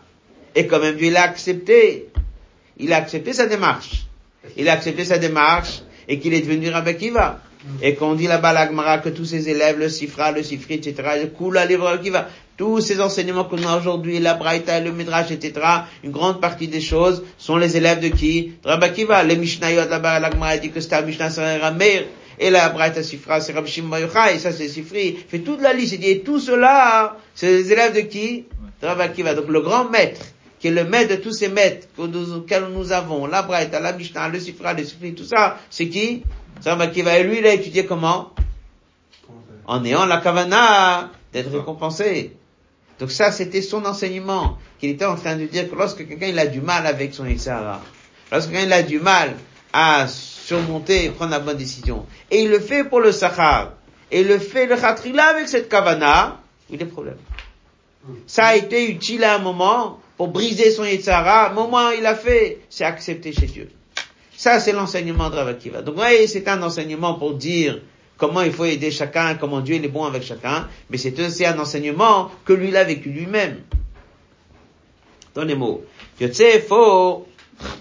[0.55, 2.09] Et quand même, Dieu l'a accepté.
[2.79, 4.07] Il a accepté sa démarche.
[4.57, 7.41] Il a accepté sa démarche et qu'il est devenu Rabbi Akiva.
[7.81, 10.95] Et qu'on dit là-bas à l'Agmara que tous ses élèves, le Sifra, le Sifri, etc.,
[11.23, 15.31] le Kula, livre Rabbi Akiva, tous ces enseignements qu'on a aujourd'hui, la Braïta, le Midrash,
[15.31, 15.67] etc.,
[16.03, 18.53] une grande partie des choses sont les élèves de qui?
[18.65, 19.23] Rabbi Akiva.
[19.23, 22.05] Les Mishnayot là-bas, l'Agmara dit que c'était Mishnah, c'est Rameir.
[22.39, 25.17] Et la Braïta Sifra, c'est Rabbi Shimon et ça c'est Sifri.
[25.29, 25.95] Fait toute la liste.
[25.95, 28.45] Il dit, et tout cela, c'est les élèves de qui?
[28.83, 29.35] Rabbi Akiva.
[29.35, 30.21] Donc le grand maître,
[30.65, 33.81] qui est le maître de tous ces maîtres que nous, que nous avons, la Braïta,
[33.81, 36.23] la Mishnah, le Sifra, le Sifri, tout ça, c'est qui?
[36.59, 37.19] C'est Rabbi Akiva.
[37.19, 38.31] Et lui, il a étudié comment?
[39.67, 42.33] En ayant la kavana d'être récompensé.
[42.99, 46.39] Donc ça, c'était son enseignement, qu'il était en train de dire que lorsque quelqu'un il
[46.39, 47.83] a du mal avec son Yitzhara,
[48.33, 49.35] lorsque quelqu'un il a du mal
[49.71, 53.75] à surmonter et prendre la bonne décision, et il le fait pour le Sahar,
[54.11, 56.41] et il le fait le Khatrila avec cette kavana,
[56.71, 57.19] il y a des problèmes.
[58.27, 62.07] Ça a été utile à un moment pour briser son Yitzhara, au moment où il
[62.07, 63.71] a fait, c'est accepté chez Dieu.
[64.37, 65.83] Ça, c'est l'enseignement de Rav Akiva.
[65.83, 67.81] Donc, vous voyez, c'est un enseignement pour dire
[68.17, 71.59] comment il faut aider chacun, comment Dieu est bon avec chacun, mais c'est aussi un
[71.59, 73.63] enseignement que lui il a vécu lui-même.
[75.35, 75.85] Dans les mots.
[76.21, 77.27] Yotse faux.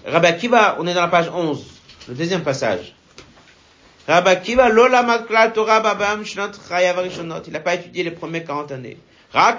[0.04, 1.64] Rabbi Akiva, on est dans la page 11,
[2.08, 2.94] le deuxième passage.
[4.08, 6.50] Rabbi Akiva, lo lamad klal Torah babam shnot.
[7.46, 8.96] Il n'a pas étudié les premières 40 années.
[9.34, 9.58] Rak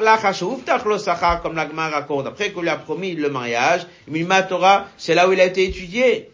[1.43, 2.27] comme la Gemara raconte.
[2.27, 5.65] Après qu'on lui a promis le mariage, Milma Torah, c'est là où il a été
[5.65, 6.29] étudié.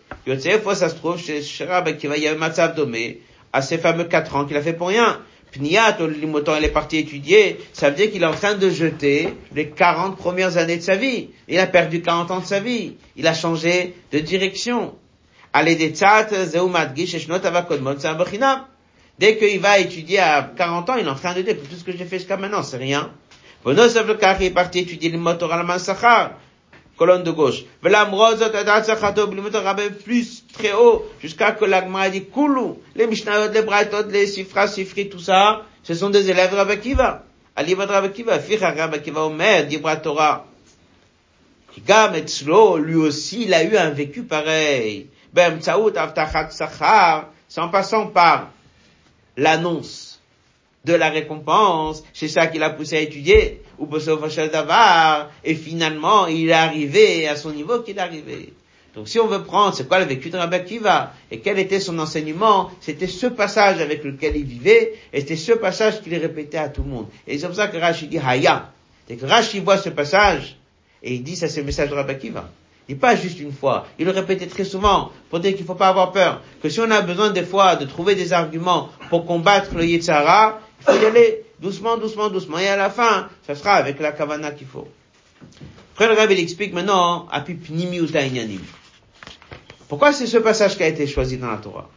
[0.64, 3.22] Fois ça se trouve, chez Rabbi Akiva, il y a un matzav domé,
[3.52, 5.20] à ces fameux 4 ans qu'il a fait pour rien.
[5.52, 8.70] Pniat, au limotan, il est parti étudier, ça veut dire qu'il est en train de
[8.70, 11.30] jeter les 40 premières années de sa vie.
[11.50, 12.96] Il a perdu 40 ans de sa vie.
[13.18, 14.94] Il a changé de direction.
[19.20, 21.84] Dès qu'il va étudier à 40 ans, il est en train de dire, tout ce
[21.84, 23.12] que j'ai fait jusqu'à maintenant, c'est rien.
[23.64, 26.32] Bonosov le il est parti étudier le motor al mansachar,
[26.98, 27.64] colonne de gauche.
[27.84, 33.06] Vela mrozot adat sachato, blimotor rabbe plus très haut, jusqu'à que l'agma dit koulou, les
[33.06, 37.24] mishnayot, les braitot, les sifras, sifri, tout ça, ce sont des élèves Rabbi Kiva.
[37.56, 40.46] Alibad Rabbi Kiva, ficha Rabbi Kiva Omer, Dibra Torah.
[41.86, 45.08] Gam Etzlo, lui aussi, il a eu un vécu pareil.
[45.34, 48.50] Ben Tsaout Avtachat Sachar, c'est en passant par
[49.38, 50.11] l'annonce
[50.84, 56.50] de la récompense, c'est ça qui l'a poussé à étudier, ou Davar, et finalement, il
[56.50, 58.54] est arrivé à son niveau qu'il est arrivé.
[58.96, 61.14] Donc si on veut prendre, c'est quoi le vécu de Rabbi Akiva?
[61.30, 62.72] Et quel était son enseignement?
[62.82, 66.84] C'était ce passage avec lequel il vivait, et c'était ce passage qu'il répétait à tout
[66.84, 67.08] le monde.
[67.28, 68.70] Et c'est pour ça que Rashi dit Haya.
[69.08, 70.58] C'est que Rashi voit ce passage,
[71.04, 72.50] et il dit ça c'est le message de Rabbi Akiva.
[72.90, 75.76] Il dit pas juste une fois, il le répétait très souvent, pour dire qu'il faut
[75.76, 79.26] pas avoir peur, que si on a besoin des fois de trouver des arguments pour
[79.26, 83.56] combattre le Yetzara, il faut y aller doucement, doucement, doucement, et à la fin, ça
[83.56, 84.88] sera avec la kavana qu'il faut.
[85.94, 88.62] Après le Rabbi il explique maintenant, inyanim.
[89.88, 91.90] Pourquoi c'est ce passage qui a été choisi dans la Torah?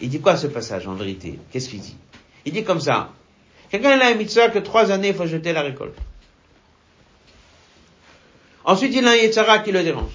[0.00, 1.38] Il dit quoi ce passage en vérité?
[1.52, 1.96] Qu'est-ce qu'il dit?
[2.44, 3.10] Il dit comme ça.
[3.70, 5.96] Quelqu'un a un mitzvah que trois années il faut jeter la récolte.
[8.64, 10.12] Ensuite il a un Yetzara qui le dérange.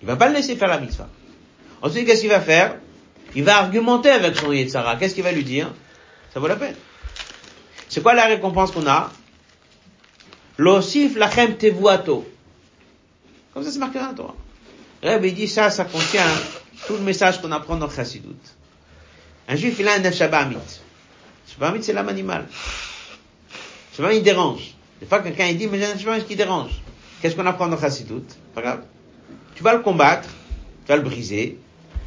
[0.00, 1.08] Il va pas le laisser faire la mitzvah.
[1.82, 2.78] Ensuite qu'est-ce qu'il va faire?
[3.34, 4.96] Il va argumenter avec son Yetzara.
[4.96, 5.72] Qu'est-ce qu'il va lui dire?
[6.32, 6.76] Ça vaut la peine.
[7.88, 9.10] C'est quoi la récompense qu'on a?
[10.58, 12.28] L'osif lachem tevuato.
[13.52, 14.34] Comme ça, c'est marqué dans la Torah.
[15.02, 16.26] Rebbe, il dit ça, ça contient
[16.86, 18.34] tout le message qu'on apprend dans Chassidut.
[19.48, 20.56] Un juif, il a un Neshabamit.
[21.46, 22.46] Neshabamit, c'est l'âme animale.
[23.92, 24.74] Neshabamit, il dérange.
[25.00, 26.70] Des fois, quelqu'un, il dit, mais j'ai un Neshabamit qui dérange.
[27.20, 28.24] Qu'est-ce qu'on apprend dans Chassidut?
[28.54, 28.82] Pas grave.
[29.54, 30.28] Tu vas le combattre,
[30.84, 31.58] tu vas le briser.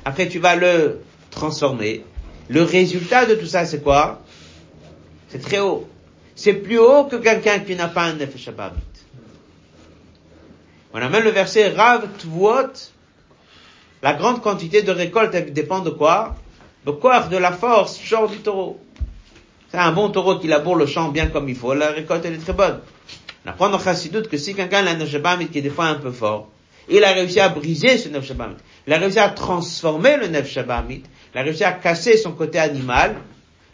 [0.03, 1.01] Après, tu vas le
[1.38, 2.03] transformer.
[2.49, 4.21] Le résultat de tout ça, c'est quoi?
[5.29, 5.88] C'est très haut.
[6.35, 8.49] C'est plus haut que quelqu'un qui n'a pas un Nefesh.
[10.93, 12.73] On a même le verset Rav Tvuot.
[14.01, 16.35] La grande quantité de récolte dépend de quoi?
[16.85, 17.23] De quoi?
[17.23, 18.79] De la force, genre du taureau.
[19.69, 22.35] C'est un bon taureau qui laboure le champ bien comme il faut, la récolte elle
[22.35, 22.79] est très bonne.
[23.45, 25.95] On apprend dans Chassidut que si quelqu'un a un Nefshabamit qui est des fois un
[25.95, 26.47] peu fort,
[26.89, 31.03] il a réussi à briser ce Nefshabamit, il a réussi à transformer le Nefshabamit,
[31.38, 33.15] a réussi à casser son côté animal,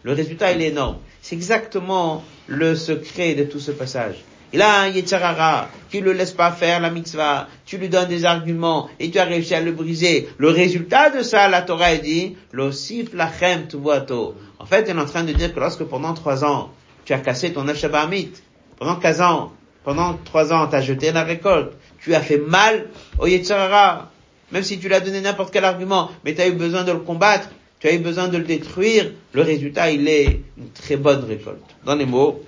[0.04, 0.98] le résultat il est énorme.
[1.22, 4.16] C'est exactement le secret de tout ce passage.
[4.52, 8.10] Il a un Yetzarara qui ne le laisse pas faire la mitzvah, tu lui donnes
[8.10, 10.30] des arguments et tu as réussi à le briser.
[10.38, 14.36] Le résultat de ça, la Torah dit, l'osif lachem tuvuato.
[14.60, 16.70] En fait, elle est en train de dire que lorsque pendant trois ans,
[17.06, 18.32] tu as cassé ton Nefshabamit,
[18.78, 19.54] pendant 15 ans,
[19.84, 22.88] pendant trois ans, tu as jeté la récolte, tu as fait mal
[23.18, 24.12] au Yetzarara,
[24.53, 26.93] même si tu lui as donné n'importe quel argument, mais tu as eu besoin de
[26.93, 27.49] le combattre,
[27.81, 31.65] tu as eu besoin de le détruire, le résultat, il est une très bonne récolte.
[31.85, 32.43] Dans les mots,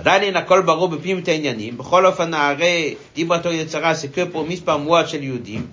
[0.00, 4.76] עדיין הכל ברור בפנים את העניינים, בכל אופן הרי דיברתו יצרה c'est que pour מספר
[4.76, 5.66] מועט של יהודים.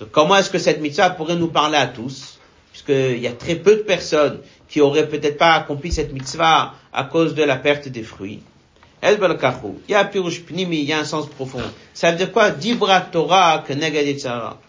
[0.00, 2.38] Donc comment est-ce que cette mitzvah pourrait nous parler à tous
[2.72, 7.04] Puisqu'il y a très peu de personnes qui auraient peut-être pas accompli cette mitzvah à
[7.04, 8.40] cause de la perte des fruits.
[9.07, 11.61] Il y a pirush pnimi, il y a un sens profond.
[11.93, 12.49] Ça veut dire quoi?
[12.49, 14.59] Dibra Torah que negad Yitzhara.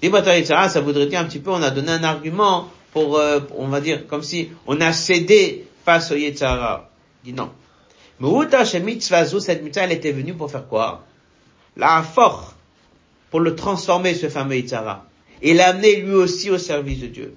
[0.00, 3.40] Dibra Torah ça voudrait dire un petit peu, on a donné un argument pour, euh,
[3.56, 6.88] on va dire, comme si on a cédé face au Yitzhara.
[7.24, 7.50] Il dit non.
[8.20, 8.28] Mais
[8.64, 11.04] chez mitzvah cette mitzvah, elle était venue pour faire quoi?
[11.76, 12.54] La fort
[13.30, 15.04] pour le transformer, ce fameux Yitzhara.
[15.42, 17.34] Et l'amener lui aussi au service de Dieu.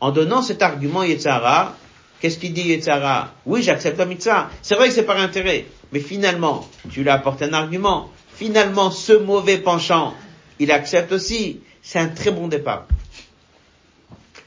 [0.00, 1.74] En donnant cet argument Yitzhara,
[2.20, 4.50] qu'est-ce qu'il dit Yitzhara Oui, j'accepte la mitzvah.
[4.62, 5.66] C'est vrai que c'est par intérêt.
[5.92, 8.10] Mais finalement, tu lui apportes un argument.
[8.34, 10.14] Finalement, ce mauvais penchant,
[10.58, 11.60] il accepte aussi.
[11.82, 12.86] C'est un très bon départ.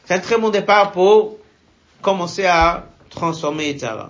[0.06, 1.38] C'est un très bon départ pour
[2.02, 4.10] commencer à transformer Yitzhara.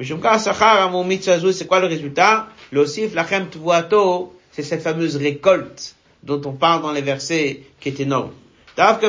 [0.00, 2.46] C'est quoi le résultat?
[2.70, 3.48] Le osif lachem
[4.52, 8.32] c'est cette fameuse récolte dont on parle dans les versets qui est énorme.
[8.78, 9.00] Par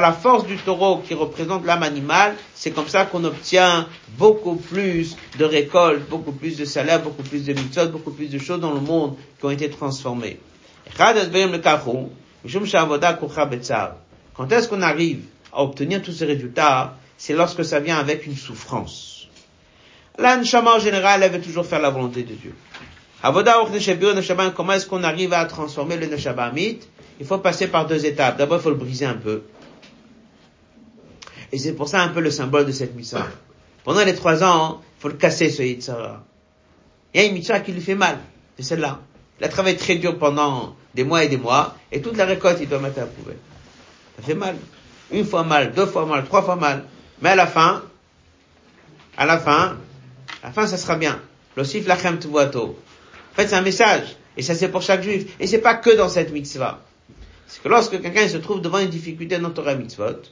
[0.00, 5.16] la force du taureau qui représente l'âme animale, c'est comme ça qu'on obtient beaucoup plus
[5.40, 8.72] de récoltes, beaucoup plus de salaire, beaucoup plus de mitzvot, beaucoup plus de choses dans
[8.72, 10.38] le monde qui ont été transformées.
[10.96, 11.30] Quand est-ce
[14.68, 15.20] qu'on arrive
[15.52, 16.94] à obtenir tous ces résultats?
[17.18, 19.11] C'est lorsque ça vient avec une souffrance.
[20.18, 22.54] Là, en général, elle veut toujours faire la volonté de Dieu.
[23.22, 26.80] Comment est-ce qu'on arrive à transformer le Neshabamit
[27.20, 28.36] Il faut passer par deux étapes.
[28.36, 29.42] D'abord, il faut le briser un peu.
[31.52, 33.26] Et c'est pour ça un peu le symbole de cette mitzvah.
[33.84, 36.24] Pendant les trois ans, il faut le casser, ce Yitzhara.
[37.14, 38.18] Il y a une mitzvah qui lui fait mal.
[38.56, 39.00] C'est celle-là.
[39.38, 42.58] Il a travaillé très dur pendant des mois et des mois, et toute la récolte,
[42.60, 43.06] il doit mettre à la.
[44.16, 44.56] Ça fait mal.
[45.10, 46.84] Une fois mal, deux fois mal, trois fois mal.
[47.20, 47.82] Mais à la fin,
[49.16, 49.76] à la fin,
[50.42, 51.20] la fin, ça sera bien.
[51.56, 52.78] L'osif lachem tuvato.
[53.32, 54.16] En fait, c'est un message.
[54.36, 55.36] Et ça, c'est pour chaque juif.
[55.38, 56.80] Et c'est pas que dans cette mitzvah.
[57.46, 60.22] C'est que lorsque quelqu'un se trouve devant une difficulté dans Torah mitzvot,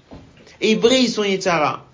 [0.60, 1.86] et il brise son yitzhara,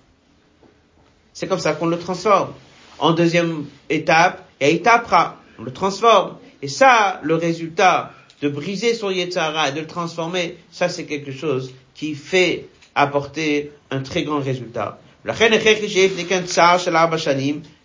[1.33, 2.53] c'est comme ça qu'on le transforme.
[2.99, 5.37] En deuxième étape, et il tapera.
[5.59, 6.37] On le transforme.
[6.61, 11.31] Et ça, le résultat de briser son yitzhara et de le transformer, ça, c'est quelque
[11.31, 14.99] chose qui fait apporter un très grand résultat.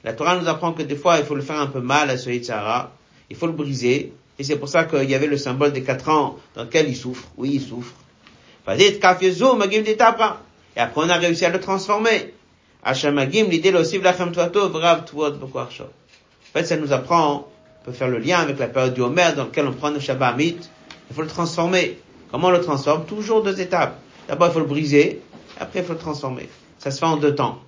[0.04, 2.18] La Torah nous apprend que des fois, il faut le faire un peu mal à
[2.18, 2.92] ce yitzhara
[3.32, 4.12] il faut le briser.
[4.38, 6.96] Et c'est pour ça qu'il y avait le symbole des quatre ans dans lequel il
[6.96, 7.24] souffre.
[7.38, 7.94] Oui, il souffre.
[8.68, 9.00] Et
[10.76, 12.34] après, on a réussi à le transformer.
[12.84, 12.92] En
[16.52, 17.48] fait, ça nous apprend,
[17.80, 20.00] on peut faire le lien avec la période du Homer dans laquelle on prend le
[20.00, 20.58] Shabbat Il
[21.14, 21.98] faut le transformer.
[22.30, 23.06] Comment on le transforme?
[23.06, 23.98] Toujours deux étapes.
[24.28, 25.22] D'abord, il faut le briser.
[25.58, 26.50] Après, il faut le transformer.
[26.78, 27.62] Ça se fait en deux temps.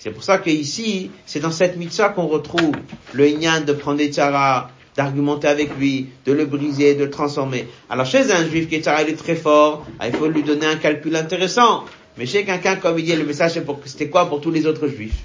[0.00, 2.72] C'est pour ça que ici, c'est dans cette mitzvah qu'on retrouve
[3.12, 7.68] le Inyan de prendre des tzaras, d'argumenter avec lui, de le briser, de le transformer.
[7.90, 10.64] Alors chez un juif qui est il est très fort, ah, il faut lui donner
[10.64, 11.84] un calcul intéressant.
[12.16, 15.22] Mais chez quelqu'un comme il dit, le message c'était quoi pour tous les autres juifs?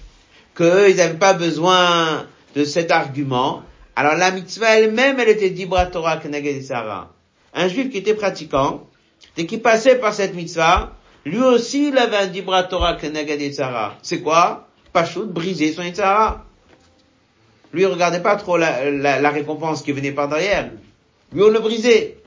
[0.56, 3.64] Qu'eux, ils n'avaient pas besoin de cet argument.
[3.96, 6.20] Alors la mitzvah elle-même, elle était dibra Torah
[6.62, 7.14] Sarah.
[7.54, 8.90] Un juif qui était pratiquant,
[9.38, 10.95] dès qu'il passait par cette mitzvah,
[11.26, 12.98] lui aussi il avait un dibra Torah
[13.52, 13.98] Sarah.
[14.04, 14.68] C'est quoi?
[14.94, 16.46] Pachout, briser son Yitzhara.
[17.74, 20.70] Lui, il regardait pas trop la, récompense qui venait par derrière.
[21.34, 22.18] Lui, on le brisait.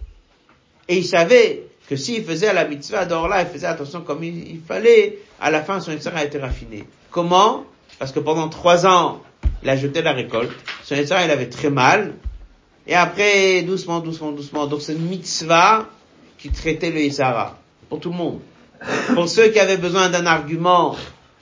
[0.88, 4.60] Et il savait que s'il faisait la mitzvah d'or là, il faisait attention comme il,
[4.66, 6.84] fallait, à la fin, son Yitzhara été raffiné.
[7.10, 7.64] Comment?
[7.98, 9.22] Parce que pendant trois ans,
[9.62, 10.52] il a jeté la récolte.
[10.82, 12.14] Son Yitzhara, il avait très mal.
[12.86, 14.66] Et après, doucement, doucement, doucement.
[14.66, 15.86] Donc c'est une mitzvah
[16.36, 17.56] qui traitait le Yitzhara.
[17.88, 18.40] Pour tout le monde.
[19.14, 20.96] Pour ceux qui avaient besoin d'un argument,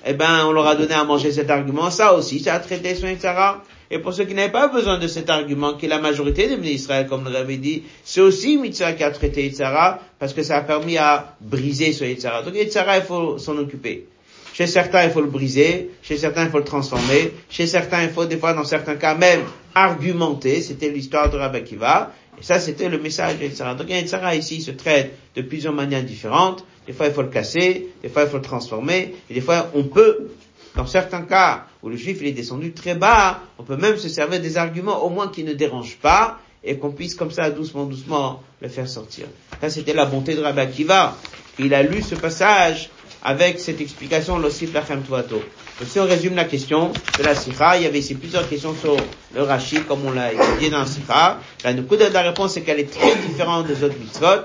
[0.06, 1.90] eh ben, on leur a donné à manger cet argument.
[1.90, 3.62] Ça aussi, ça a traité son Yitzhara.
[3.90, 6.56] Et pour ceux qui n'avaient pas besoin de cet argument, qui est la majorité des
[6.56, 10.56] ministres comme le avait dit, c'est aussi Mitzvah qui a traité Yitzhara, parce que ça
[10.56, 12.42] a permis à briser ce Yitzhara.
[12.42, 14.06] Donc Yitzhara, il faut s'en occuper.
[14.52, 15.90] Chez certains, il faut le briser.
[16.02, 17.32] Chez certains, il faut le transformer.
[17.50, 19.42] Chez certains, il faut, des fois, dans certains cas même,
[19.74, 20.62] argumenter.
[20.62, 22.12] C'était l'histoire de Rabbi Akiva.
[22.40, 23.74] Et ça, c'était le message de Yitzhara.
[23.74, 26.64] Donc, Yitzhara, ici, se traite de plusieurs manières différentes.
[26.86, 27.88] Des fois, il faut le casser.
[28.02, 29.14] Des fois, il faut le transformer.
[29.30, 30.28] Et des fois, on peut
[30.76, 34.08] dans certains cas où le juif il est descendu très bas, on peut même se
[34.08, 37.84] servir des arguments au moins qui ne dérangent pas et qu'on puisse comme ça doucement
[37.84, 39.26] doucement le faire sortir.
[39.60, 41.16] Ça c'était la bonté de Rabbi Akiva.
[41.58, 42.90] Il a lu ce passage
[43.22, 45.42] avec cette explication l'osif lachem tuato.
[45.86, 48.96] si on résume la question de la sikha, il y avait ici plusieurs questions sur
[49.34, 51.40] le rashi comme on l'a étudié dans la sikha.
[51.64, 54.44] La, de la réponse c'est qu'elle est très différente des autres mitzvot.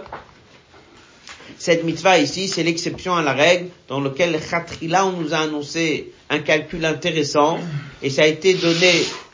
[1.63, 6.11] Cette mitzvah ici, c'est l'exception à la règle dans laquelle Khatrila, on nous a annoncé
[6.31, 7.59] un calcul intéressant
[8.01, 8.91] et ça a été donné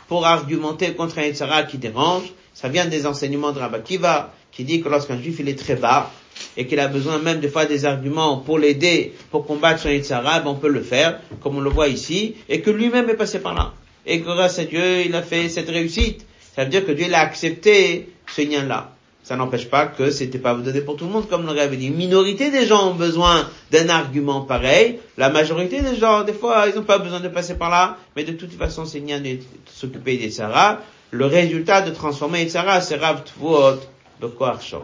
[0.09, 2.23] pour argumenter contre un Yitzhara qui dérange.
[2.53, 5.77] Ça vient des enseignements de Rabbi Kiva qui dit que lorsqu'un juif il est très
[5.77, 6.11] bas
[6.57, 10.41] et qu'il a besoin même des fois des arguments pour l'aider, pour combattre son Yitzhara,
[10.41, 13.39] ben on peut le faire, comme on le voit ici, et que lui-même est passé
[13.39, 13.71] par là.
[14.05, 16.25] Et grâce à Dieu, il a fait cette réussite.
[16.53, 18.96] Ça veut dire que Dieu l'a accepté ce lien-là
[19.27, 21.75] ça n'empêche pas que c'était pas vous donner pour tout le monde, comme le avait
[21.75, 21.87] dit.
[21.87, 24.99] Une minorité des gens ont besoin d'un argument pareil.
[25.17, 27.97] La majorité des gens, des fois, ils n'ont pas besoin de passer par là.
[28.15, 30.79] Mais de toute façon, c'est bien de s'occuper des Sarah.
[31.11, 33.81] Le résultat de transformer les Sarah, c'est Rav Tvot
[34.21, 34.83] de Koarchon.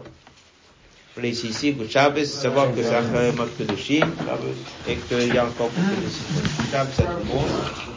[1.16, 4.04] Voulais ici, Good savoir que c'est un de Chine,
[4.86, 7.93] et qu'il y a encore beaucoup de Shabbos.